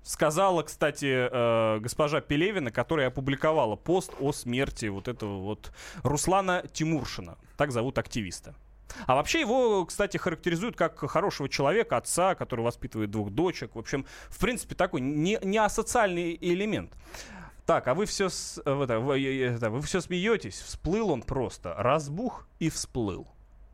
[0.04, 5.72] Сказала, кстати, э, госпожа Пелевина, которая опубликовала пост о смерти вот этого вот
[6.04, 7.38] Руслана Тимуршина.
[7.58, 8.56] Так зовут активиста.
[9.08, 13.76] А вообще его, кстати, характеризуют как хорошего человека, отца, который воспитывает двух дочек.
[13.76, 16.94] В общем, в принципе, такой не, не асоциальный элемент.
[17.66, 20.62] Так, а вы все, с- э, это, вы, э, это, вы все смеетесь.
[20.62, 21.74] Всплыл он просто.
[21.78, 23.28] Разбух и всплыл.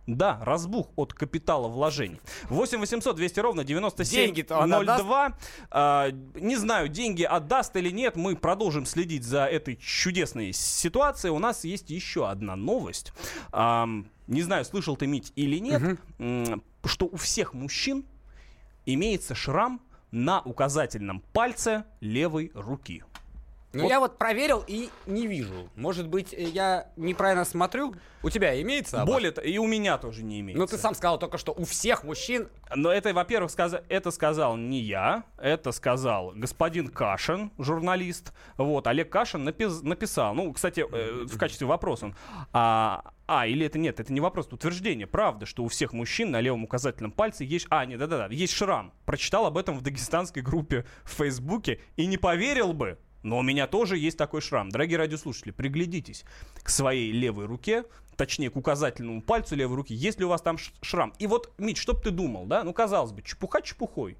[0.07, 2.19] Да, разбух от капитала вложений.
[2.49, 5.03] 8 800 200 ровно 97 Деньги-то он отдаст?
[5.03, 5.37] 02.
[5.69, 8.15] А, не знаю, деньги отдаст или нет.
[8.15, 11.31] Мы продолжим следить за этой чудесной ситуацией.
[11.31, 13.13] У нас есть еще одна новость.
[13.51, 18.03] Ам, не знаю, слышал ты, Мить, или нет, м, что у всех мужчин
[18.85, 19.79] имеется шрам
[20.11, 23.03] на указательном пальце левой руки.
[23.73, 23.89] Ну, Вот.
[23.89, 25.69] я вот проверил и не вижу.
[25.75, 27.95] Может быть, э, я неправильно смотрю?
[28.21, 29.01] У тебя имеется?
[29.01, 29.13] Аббас?
[29.15, 30.59] Более того, и у меня тоже не имеется.
[30.59, 32.49] Ну, ты сам сказал только, что у всех мужчин...
[32.75, 38.33] Но это, во-первых, сказа- это сказал не я, это сказал господин Кашин, журналист.
[38.57, 42.15] Вот, Олег Кашин напис- написал, ну, кстати, э, в качестве вопроса он,
[42.51, 45.07] а, а, или это нет, это не вопрос, это утверждение.
[45.07, 48.91] Правда, что у всех мужчин на левом указательном пальце есть, а, нет, да-да-да, есть шрам.
[49.05, 53.67] Прочитал об этом в дагестанской группе в Фейсбуке и не поверил бы, но у меня
[53.67, 54.69] тоже есть такой шрам.
[54.69, 56.23] Дорогие радиослушатели, приглядитесь
[56.63, 57.83] к своей левой руке,
[58.15, 61.13] точнее, к указательному пальцу левой руки, есть ли у вас там шрам.
[61.19, 62.63] И вот, Мить, что бы ты думал, да?
[62.63, 64.17] Ну, казалось бы, чепуха чепухой.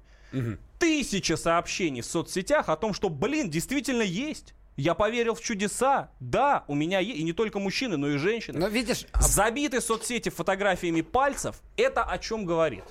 [0.78, 4.54] Тысяча сообщений в соцсетях о том, что, блин, действительно есть.
[4.76, 6.10] Я поверил в чудеса.
[6.18, 7.20] Да, у меня есть.
[7.20, 8.58] И не только мужчины, но и женщины.
[8.58, 11.60] Но видишь, а- Забиты соцсети фотографиями пальцев.
[11.76, 12.84] Это о чем говорит?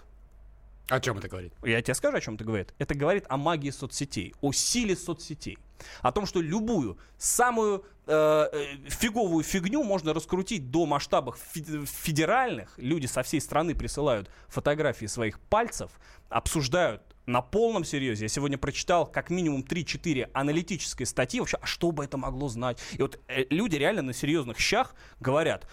[0.89, 1.53] о чем это говорит?
[1.63, 2.73] Я тебе скажу, о чем это говорит.
[2.77, 5.57] Это говорит о магии соцсетей, о силе соцсетей.
[6.01, 12.73] О том, что любую самую э, э, фиговую фигню можно раскрутить до масштабов фе- федеральных.
[12.77, 15.91] Люди со всей страны присылают фотографии своих пальцев,
[16.29, 18.25] обсуждают на полном серьезе.
[18.25, 21.39] Я сегодня прочитал как минимум 3-4 аналитические статьи.
[21.39, 22.79] Вообще, а что бы это могло знать?
[22.93, 25.67] И вот э, люди реально на серьезных щах говорят,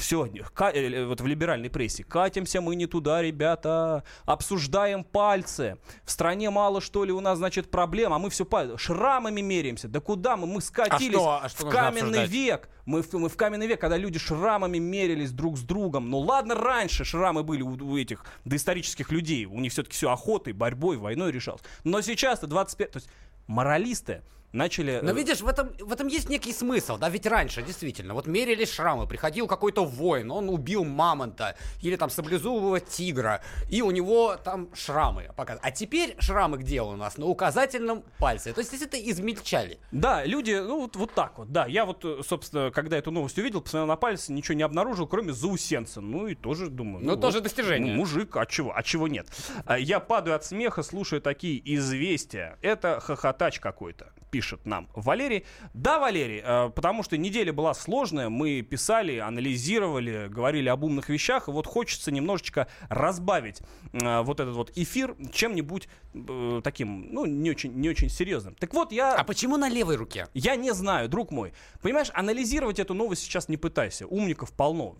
[0.00, 5.78] сегодня э, э, вот в либеральной прессе катимся мы не туда, ребята, обсуждаем пальцы.
[6.04, 8.46] В стране мало что ли у нас значит проблем, а мы все
[8.76, 9.88] шрамами меряемся.
[9.88, 10.46] Да куда мы?
[10.46, 12.30] Мы скатились что- а что в каменный обсуждать?
[12.30, 12.68] век.
[12.86, 16.10] Мы в, мы в каменный век, когда люди шрамами мерились друг с другом.
[16.10, 19.44] Ну ладно, раньше шрамы были у, у этих доисторических людей.
[19.44, 21.62] У них все-таки все охотой, борьбой, войной решалось.
[21.84, 22.90] Но сейчас-то 25...
[22.90, 23.08] То есть
[23.46, 25.00] моралисты начали...
[25.02, 28.26] Но э, видишь, в этом, в этом есть некий смысл, да, ведь раньше, действительно, вот
[28.26, 34.36] мерились шрамы, приходил какой-то воин, он убил мамонта или там саблезубого тигра, и у него
[34.36, 35.64] там шрамы показывают.
[35.64, 37.16] А теперь шрамы где у нас?
[37.16, 38.52] На указательном пальце.
[38.52, 39.78] То есть если это измельчали.
[39.92, 41.66] Да, люди, ну вот, вот так вот, да.
[41.66, 45.32] Я вот, э, собственно, когда эту новость увидел, посмотрел на палец, ничего не обнаружил, кроме
[45.32, 46.00] заусенца.
[46.00, 47.04] Ну и тоже думаю.
[47.04, 47.94] Ну, вот, тоже достижение.
[47.94, 49.26] ну, мужик, а чего, а чего нет?
[49.64, 52.58] А, Я падаю от смеха, слушаю такие известия.
[52.62, 55.44] Это хохотач какой-то, пишет нам Валерий.
[55.74, 61.48] Да, Валерий, э, потому что неделя была сложная, мы писали, анализировали, говорили об умных вещах,
[61.48, 63.60] и вот хочется немножечко разбавить
[63.92, 68.54] э, вот этот вот эфир чем-нибудь э, таким, ну, не очень, не очень серьезным.
[68.54, 69.14] Так вот, я...
[69.14, 70.28] А почему на левой руке?
[70.34, 71.52] Я не знаю, друг мой.
[71.82, 74.06] Понимаешь, анализировать эту новость сейчас не пытайся.
[74.06, 74.96] Умников полно.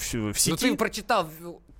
[0.00, 0.56] В, в Ну сети.
[0.56, 1.28] ты прочитал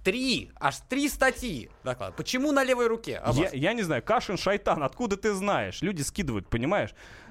[0.02, 1.70] три, аж три статьи.
[1.84, 2.16] доклад.
[2.16, 3.16] Почему на левой руке?
[3.18, 3.36] Аббас?
[3.38, 5.82] я, я не знаю, Кашин, Шайтан, откуда ты знаешь?
[5.82, 6.90] Люди скидывают, понимаешь?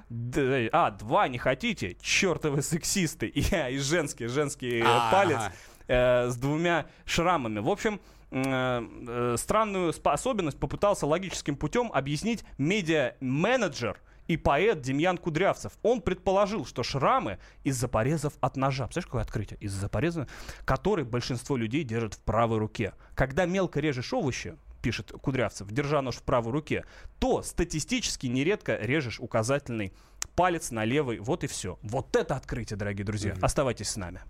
[0.10, 1.96] Д- а, два не хотите?
[2.02, 3.28] Чертовы сексисты.
[3.28, 5.12] И Я и женский, женский э, Ага.
[5.12, 5.40] палец
[5.88, 7.60] э, с двумя шрамами.
[7.60, 8.00] В общем,
[8.32, 15.74] э, э, странную спо- особенность попытался логическим путем объяснить медиа-менеджер и поэт Демьян Кудрявцев.
[15.82, 18.86] Он предположил, что шрамы из-за порезов от ножа.
[18.86, 19.58] Представляешь, какое открытие?
[19.60, 20.28] Из-за пореза,
[20.65, 22.94] который большинство людей держит в правой руке.
[23.15, 26.86] Когда мелко режешь овощи, пишет Кудрявцев, держа нож в правой руке,
[27.18, 29.94] то статистически нередко режешь указательный
[30.36, 31.18] палец на левый.
[31.20, 31.80] Вот и все.
[31.82, 33.34] Вот это открытие, дорогие друзья.
[33.42, 34.22] Оставайтесь с нами.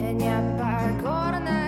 [0.00, 1.67] Непокорная моя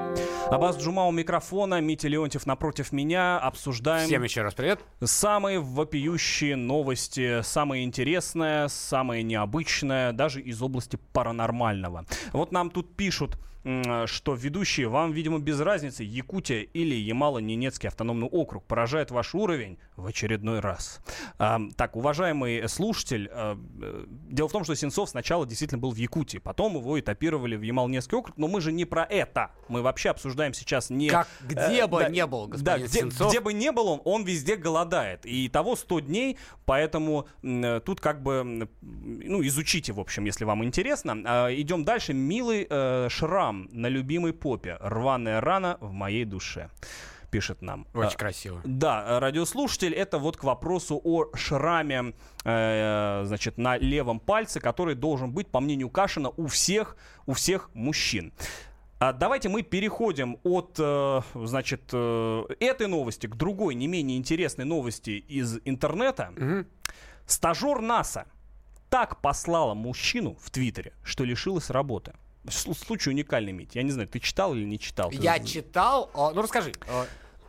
[0.51, 3.39] Абаз Джума у микрофона, Митя Леонтьев напротив меня.
[3.39, 4.81] Обсуждаем Всем еще раз привет.
[5.01, 12.05] самые вопиющие новости, самое интересное, самое необычное, даже из области паранормального.
[12.33, 18.65] Вот нам тут пишут, что ведущие, вам, видимо, без разницы, Якутия или Ямало-Ненецкий автономный округ
[18.65, 21.01] поражает ваш уровень в очередной раз.
[21.37, 26.37] Так, уважаемый слушатель, а, э, дело в том, что Сенцов сначала действительно был в Якутии,
[26.37, 29.51] потом его этапировали в Ямал-Ненецкий округ, но мы же не про это.
[29.67, 31.09] Мы вообще обсуждаем сейчас не...
[31.09, 33.29] Как, где Э, бы да, не был да, господин где, Сенцов.
[33.29, 35.25] где бы не был он, он везде голодает.
[35.25, 40.63] И того 100 дней, поэтому э, тут как бы, ну, изучите, в общем, если вам
[40.63, 41.21] интересно.
[41.25, 42.13] А, идем дальше.
[42.13, 44.77] Милый э, шрам на любимой попе.
[44.79, 46.69] Рваная рана в моей душе.
[47.29, 47.87] Пишет нам.
[47.93, 48.61] Очень А, красиво.
[48.65, 55.31] да, радиослушатель, это вот к вопросу о шраме, э, значит, на левом пальце, который должен
[55.31, 58.33] быть, по мнению Кашина, у всех, у всех мужчин.
[58.99, 64.65] А давайте мы переходим от, э, значит, э, этой новости к другой, не менее интересной
[64.65, 66.33] новости из интернета.
[66.35, 66.67] Мгм.
[67.25, 68.25] Стажер НАСА
[68.89, 72.13] так послала мужчину в Твиттере, что лишилась работы.
[72.49, 73.75] Случай уникальный, Мить.
[73.75, 75.09] Я не знаю, ты читал или не читал?
[75.11, 76.09] Ты- Я читал.
[76.13, 76.71] а, Ну расскажи.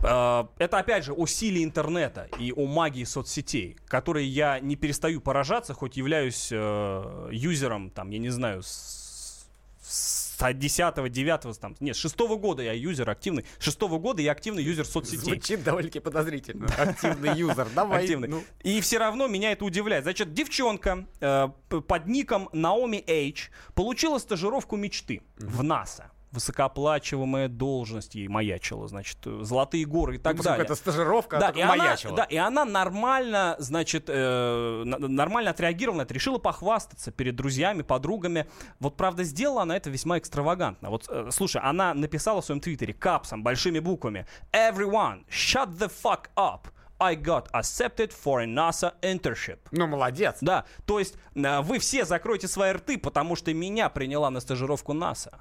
[0.04, 5.20] а, Это опять же о силе интернета и о магии соцсетей, которые я не перестаю
[5.20, 9.46] поражаться, хоть являюсь э, юзером, там, я не знаю, с,
[9.80, 10.21] с
[10.52, 13.44] 10 9 там, нет, с 6 года я юзер активный.
[13.58, 15.18] С 6 года я активный юзер соцсетей.
[15.18, 16.66] Звучит довольно-таки подозрительно.
[16.78, 17.68] Активный юзер.
[17.74, 18.00] Давай.
[18.00, 18.28] активный.
[18.28, 18.44] ну.
[18.62, 20.04] И все равно меня это удивляет.
[20.04, 26.11] Значит, девчонка э, под ником Наоми Эйч получила стажировку мечты в НАСА.
[26.32, 30.64] Высокооплачиваемая должность ей маячила, значит, э, золотые горы и так Ну, далее.
[30.64, 32.16] это стажировка, Да, и она, маячила.
[32.16, 38.46] да, и она нормально, значит, э, нормально отреагировала это, решила похвастаться перед друзьями, подругами.
[38.80, 40.90] Вот, правда, сделала она это весьма экстравагантно.
[40.90, 46.26] Вот, э, слушай, она написала в своем твиттере капсом, большими буквами «Everyone, shut the fuck
[46.36, 46.66] up!
[47.02, 49.58] I got accepted for a NASA internship».
[49.72, 50.38] Ну, молодец.
[50.40, 54.92] Да, то есть э, вы все закройте свои рты, потому что меня приняла на стажировку
[54.92, 55.38] НАСА.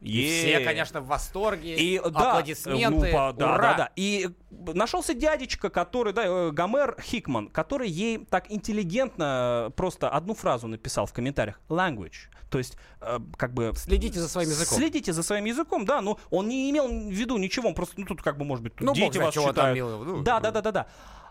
[0.00, 0.56] И Е.
[0.56, 1.76] все, конечно, в восторге.
[1.76, 2.88] И да, аплодисменты.
[2.90, 3.58] ну, по- да, Ура!
[3.58, 3.90] да, да.
[3.96, 10.34] И нашелся дядечка, который, да, э, Гомер Хикман, который ей так интеллигентно э, просто одну
[10.34, 11.60] фразу написал в комментариях.
[11.68, 12.28] Language.
[12.50, 13.72] То есть, э, как бы...
[13.76, 14.76] Следите за своим языком.
[14.78, 18.04] Следите за своим языком, да, но он не имел в виду ничего, он просто, ну,
[18.06, 19.76] тут как бы, может быть, тут Ну, дети вас чего там читают.
[19.76, 20.42] милого, ну, да, ну.
[20.42, 20.86] да, да, да, да.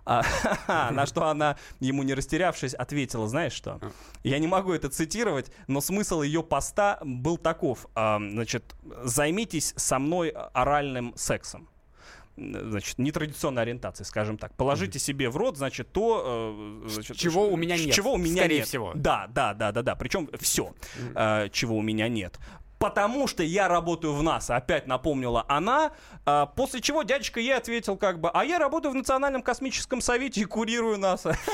[0.05, 0.23] А,
[0.91, 3.79] на что она, ему не растерявшись, ответила, знаешь что?
[4.23, 7.87] Я не могу это цитировать, но смысл ее поста был таков.
[7.95, 11.69] А, Значит, займитесь со мной оральным сексом.
[12.37, 14.55] Значит, нетрадиционной ориентации, скажем так.
[14.55, 16.81] Положите себе в рот, значит, то...
[16.85, 18.67] э, значит, Чего у меня нет, Чего у меня скорее нет.
[18.67, 18.93] всего.
[18.95, 19.95] Да, да, да, да, да.
[19.95, 20.73] Причем все,
[21.51, 22.39] чего у меня нет.
[22.81, 25.91] Потому что я работаю в НАСА, опять напомнила она.
[26.25, 30.41] а, после чего дядечка ей ответил как бы, а я работаю в Национальном космическом совете
[30.41, 31.37] и курирую НАСА.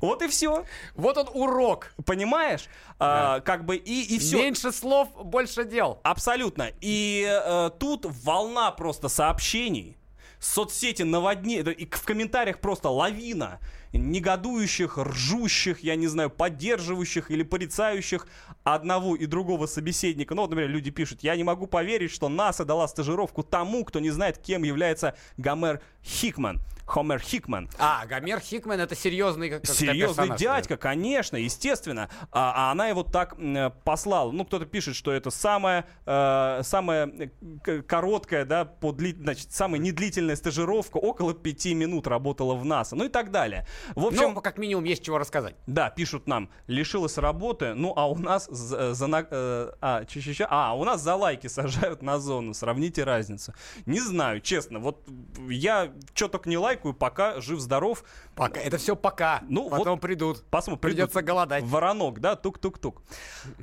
[0.00, 0.64] Вот и все.
[0.94, 1.92] Вот он урок.
[2.06, 2.68] Понимаешь?
[3.00, 4.38] А, как бы и, и все.
[4.38, 5.98] Меньше слов, больше дел.
[6.04, 6.70] Абсолютно.
[6.80, 9.98] И э, тут волна просто сообщений.
[10.38, 11.62] Соцсети наводни...
[11.62, 13.58] в комментариях просто лавина
[13.92, 18.26] негодующих, ржущих, я не знаю, поддерживающих или порицающих
[18.64, 20.34] одного и другого собеседника.
[20.34, 24.00] Ну, вот, например, люди пишут, я не могу поверить, что НАСА дала стажировку тому, кто
[24.00, 26.60] не знает, кем является Гомер Хикман.
[26.84, 27.68] Хомер Хикман.
[27.78, 32.10] А, Гомер Хикман это серьезный как, Серьезный персонаж, дядька, конечно, естественно.
[32.30, 34.32] А, а она его так э, послала.
[34.32, 37.30] Ну, кто-то пишет, что это самая, э, самая
[37.66, 42.96] э, короткая, да, по дли- значит, самая недлительная стажировка, около пяти минут работала в НАСА,
[42.96, 43.66] ну и так далее.
[43.94, 45.54] В общем, Ну, как минимум, есть чего рассказать.
[45.66, 50.20] да, пишут нам, лишилась работы, ну а у нас за, за на- э, а, чё-
[50.20, 50.46] чё- чё?
[50.50, 51.46] а, у нас за лайки
[51.92, 53.52] сажают на зону, сравните разницу.
[53.86, 55.06] Не знаю, честно, вот
[55.48, 58.04] я что только не лайкаю, пока жив-здоров,
[58.34, 58.60] Пока.
[58.60, 59.42] Это все пока.
[59.48, 60.44] Ну, Потом вот придут.
[60.50, 60.80] посмотрим.
[60.80, 61.64] Придется придут голодать.
[61.64, 63.02] Воронок, да, тук-тук-тук.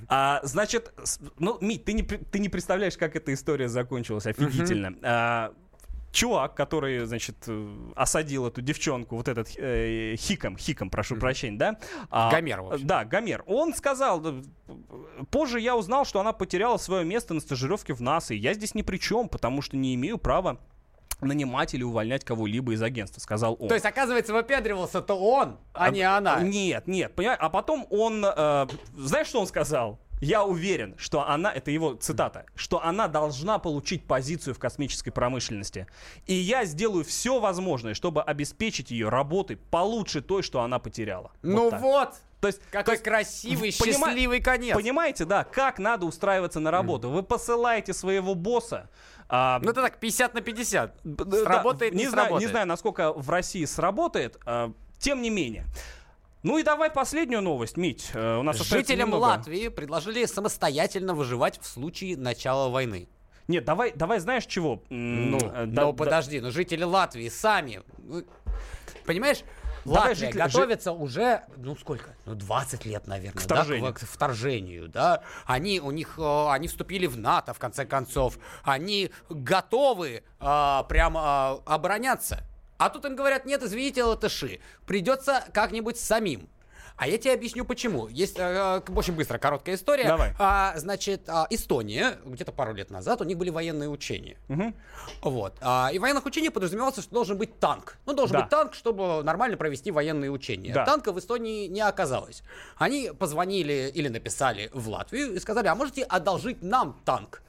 [0.08, 0.94] А, значит,
[1.40, 4.96] ну, Мить, ты не, ты не представляешь, как эта история закончилась офигительно.
[5.02, 5.54] А,
[6.12, 11.78] чувак, который, значит, э, осадил эту девчонку, вот этот э, Хиком, Хиком, прошу прощения, да?
[12.10, 12.88] А, Гомер, в общем.
[12.88, 13.44] Да, Гомер.
[13.46, 14.24] Он сказал,
[15.32, 18.76] позже я узнал, что она потеряла свое место на стажировке в НАСА, и я здесь
[18.76, 20.60] ни при чем, потому что не имею права
[21.22, 23.68] нанимать или увольнять кого-либо из агентства, сказал он.
[23.68, 26.42] То есть, оказывается, выпендривался-то он, а не она.
[26.42, 27.40] Нет, нет, понимаешь?
[27.42, 30.00] А потом он, э, знаешь, что он сказал?
[30.22, 35.88] Я уверен, что она, это его цитата, что она должна получить позицию в космической промышленности.
[36.26, 41.32] И я сделаю все возможное, чтобы обеспечить ее работой получше той, что она потеряла.
[41.42, 41.82] Ну так.
[41.82, 42.10] вот,
[42.42, 44.76] То есть, какой то есть, красивый, понима- счастливый конец.
[44.76, 47.10] Понимаете, да, как надо устраиваться на работу?
[47.10, 48.90] Вы посылаете своего босса.
[49.30, 50.96] а, Ну это так, 50 на 50.
[51.04, 52.52] Б- да, Сработает, не, не знаю, не сработает.
[52.52, 55.66] знаю, насколько в России сработает, а, тем не менее.
[56.42, 58.12] Ну и давай последнюю новость, Мить.
[58.14, 59.24] э, У нас Жителям немного.
[59.24, 63.10] Латвии предложили самостоятельно выживать в случае начала войны.
[63.50, 64.84] Нет, давай, давай знаешь чего?
[64.90, 68.24] Ну, э, да- но да- подожди, но жители Латвии сами, ну,
[69.06, 69.40] понимаешь,
[69.86, 73.94] Давай Латвия жители- готовится уже, ну сколько, ну 20 лет, наверное, К да, вторжению.
[73.94, 75.24] к вторжению, да.
[75.46, 81.18] Они у них, э, они вступили в НАТО в конце концов, они готовы э, прям
[81.18, 82.44] э, обороняться.
[82.80, 86.48] А тут им говорят, нет, извините, латыши, придется как-нибудь самим.
[86.96, 88.08] А я тебе объясню почему.
[88.08, 90.06] Есть э, э, очень быстро короткая история.
[90.06, 90.34] Давай.
[90.38, 94.38] А, значит, а, Эстония, где-то пару лет назад, у них были военные учения.
[94.50, 94.76] Мгм.
[95.22, 95.56] Вот.
[95.62, 97.98] А, и в военных учениях подразумевалось, что должен быть танк.
[98.06, 98.42] Ну, должен Да.
[98.42, 100.74] быть танк, чтобы нормально провести военные учения.
[100.74, 100.86] Да.
[100.86, 102.44] Танка в Эстонии не оказалось.
[102.78, 107.42] Они позвонили или написали в Латвию и сказали, а можете одолжить нам танк?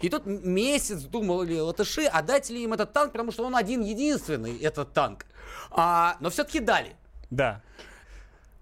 [0.00, 4.58] И тут месяц думали латыши, отдать ли им этот танк, потому что он один единственный,
[4.58, 5.26] этот танк.
[5.70, 6.96] А, но все-таки дали.
[7.30, 7.62] Да.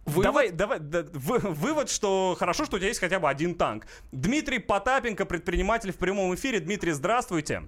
[0.05, 0.23] Вывод?
[0.25, 3.87] Давай, давай, да, вы- вывод, что хорошо, что у тебя есть хотя бы один танк.
[4.13, 6.61] Дмитрий Потапенко, предприниматель в прямом эфире.
[6.61, 7.63] Дмитрий, здравствуйте.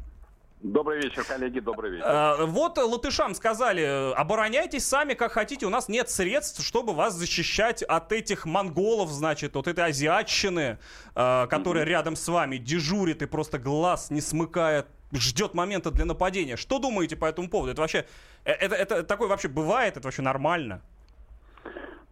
[0.61, 2.07] Добрый вечер, коллеги, добрый вечер.
[2.07, 7.83] Э, вот латышам сказали, обороняйтесь сами как хотите, у нас нет средств, чтобы вас защищать
[7.85, 10.79] от этих монголов, значит, от этой азиатчины,
[11.15, 16.57] э, которая рядом с вами дежурит и просто глаз не смыкает, ждет момента для нападения.
[16.57, 17.73] Что думаете по этому поводу?
[17.73, 18.05] Это вообще,
[18.45, 19.97] э, это, это такое вообще бывает?
[19.97, 20.83] Это вообще нормально?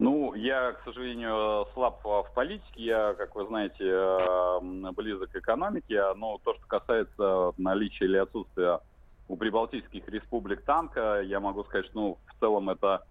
[0.07, 2.81] Ну, я, к сожалению, слаб в политике.
[2.81, 6.01] Я, как вы знаете, э, близок к экономике.
[6.15, 8.79] Но то, что касается наличия или отсутствия
[9.27, 13.03] у прибалтийских республик танка, я могу сказать, что ну, в целом это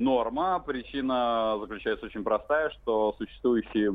[0.00, 0.58] норма.
[0.58, 3.92] Причина заключается очень простая, что существующие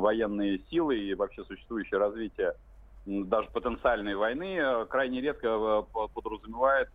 [0.00, 2.54] военные силы и вообще существующее развитие
[3.06, 6.88] даже потенциальной войны э, крайне редко э, по- подразумевает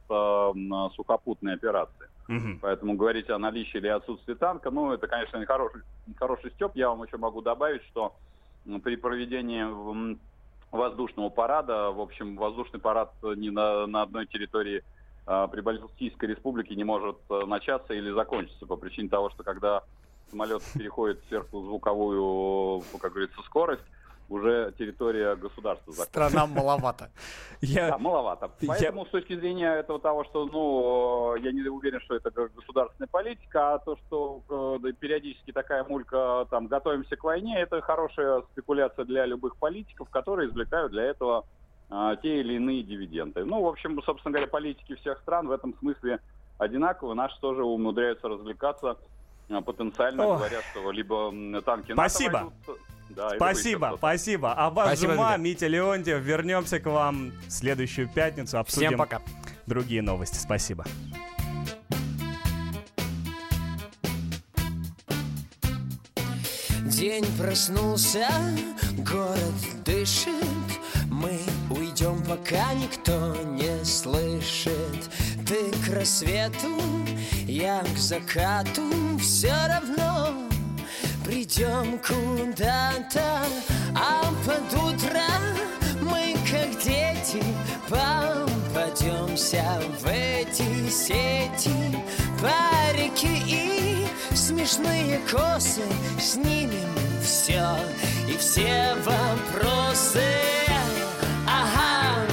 [0.98, 2.08] сухопутные операции.
[2.30, 2.60] Мгм.
[2.62, 5.82] Поэтому говорить о наличии или отсутствии танка, ну, это, конечно, не хороший,
[6.16, 6.74] хороший степ.
[6.76, 8.16] Я вам еще могу добавить, что
[8.84, 9.66] при проведении
[10.72, 14.84] воздушного парада, в общем, воздушный парад ни на, на одной территории
[15.26, 19.82] а, Прибалтийской республики не может э, начаться или закончиться по причине того, что когда
[20.30, 23.84] самолет переходит в сверхзвуковую, как говорится, скорость,
[24.30, 26.30] уже территория государства закончена.
[26.30, 27.10] Страна маловато.
[27.62, 27.90] Я...
[27.90, 28.52] Да, маловато.
[28.62, 33.08] Я- Поэтому с точки зрения этого того, что, ну, я не уверен, что это государственная
[33.08, 38.42] политика, а то, что э, да, периодически такая мулька, там, готовимся к войне, это хорошая
[38.52, 41.46] спекуляция для любых политиков, которые извлекают для этого
[41.90, 43.44] а, те или иные дивиденды.
[43.46, 46.20] Ну, в общем, собственно говоря, политики всех стран в этом смысле
[46.60, 47.16] одинаковы.
[47.16, 48.98] Наши тоже умудряются развлекаться
[49.50, 50.38] а, потенциально, Ох.
[50.38, 51.32] говоря, что либо
[51.64, 52.34] танки Спасибо.
[52.34, 53.98] НАТО войдут, да, либо Спасибо, еще кто-то.
[53.98, 54.72] спасибо.
[54.72, 55.50] Спасибо, Жума, Дмитрий.
[55.52, 56.20] Митя Леонтьев.
[56.22, 58.60] Вернемся к вам в следующую пятницу.
[58.60, 59.22] Обсудим Всем пока.
[59.66, 60.38] другие новости.
[60.38, 60.86] Спасибо.
[66.86, 68.28] День проснулся,
[68.98, 69.40] город
[69.86, 70.34] дышит
[71.10, 71.40] Мы
[71.70, 75.10] уйдем, пока никто не слышит
[75.48, 76.78] Ты к рассвету,
[77.46, 78.84] я к закату
[79.20, 80.49] Все равно
[81.30, 83.46] придем куда-то
[83.96, 85.22] А под утро
[86.02, 87.44] мы, как дети
[87.88, 89.64] Попадемся
[90.02, 91.72] в эти сети.
[92.42, 95.84] Парики и смешные косы
[96.20, 96.90] Снимем
[97.22, 97.76] все
[98.28, 100.24] и все вопросы.
[101.48, 102.26] Ага,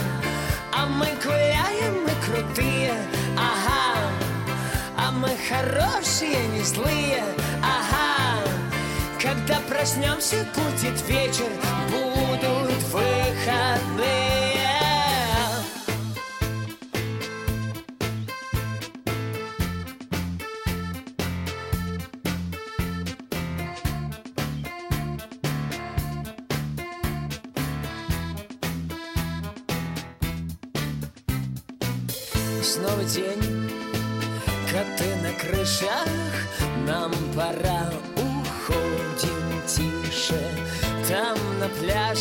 [0.72, 2.94] а мы гуляем, мы крутые.
[3.36, 4.10] Ага,
[4.96, 7.24] а мы хорошие, не злые.
[7.62, 8.15] Ага,
[9.26, 11.50] когда проснемся, будет вечер
[11.90, 14.26] Будут выходные.
[32.62, 33.70] Снова день,
[34.70, 36.08] коты на крышах
[36.86, 37.85] Нам пора,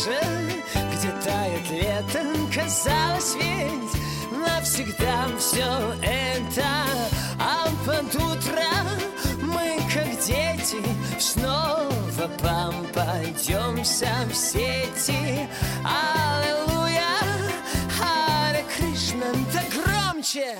[0.06, 2.22] пляже, где тает лето
[2.54, 6.66] Казалось ведь, навсегда все это.
[7.38, 8.64] А под утро
[9.42, 10.82] мы, как дети,
[11.18, 11.90] снова
[12.38, 15.48] попадемся в сети.
[15.84, 17.18] Аллилуйя,
[17.98, 20.56] Харе Кришна, да громче!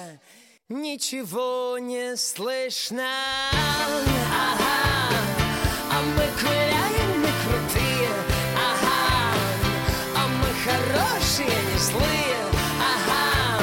[0.68, 3.09] Ничего не слышно.
[3.53, 5.14] Ага,
[5.92, 8.36] а мы гуляем, мы крутые
[10.67, 12.39] хорошие, не злые.
[12.81, 13.62] Ага,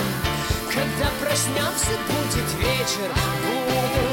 [0.73, 3.11] когда проснемся, будет вечер.
[3.43, 4.12] Будут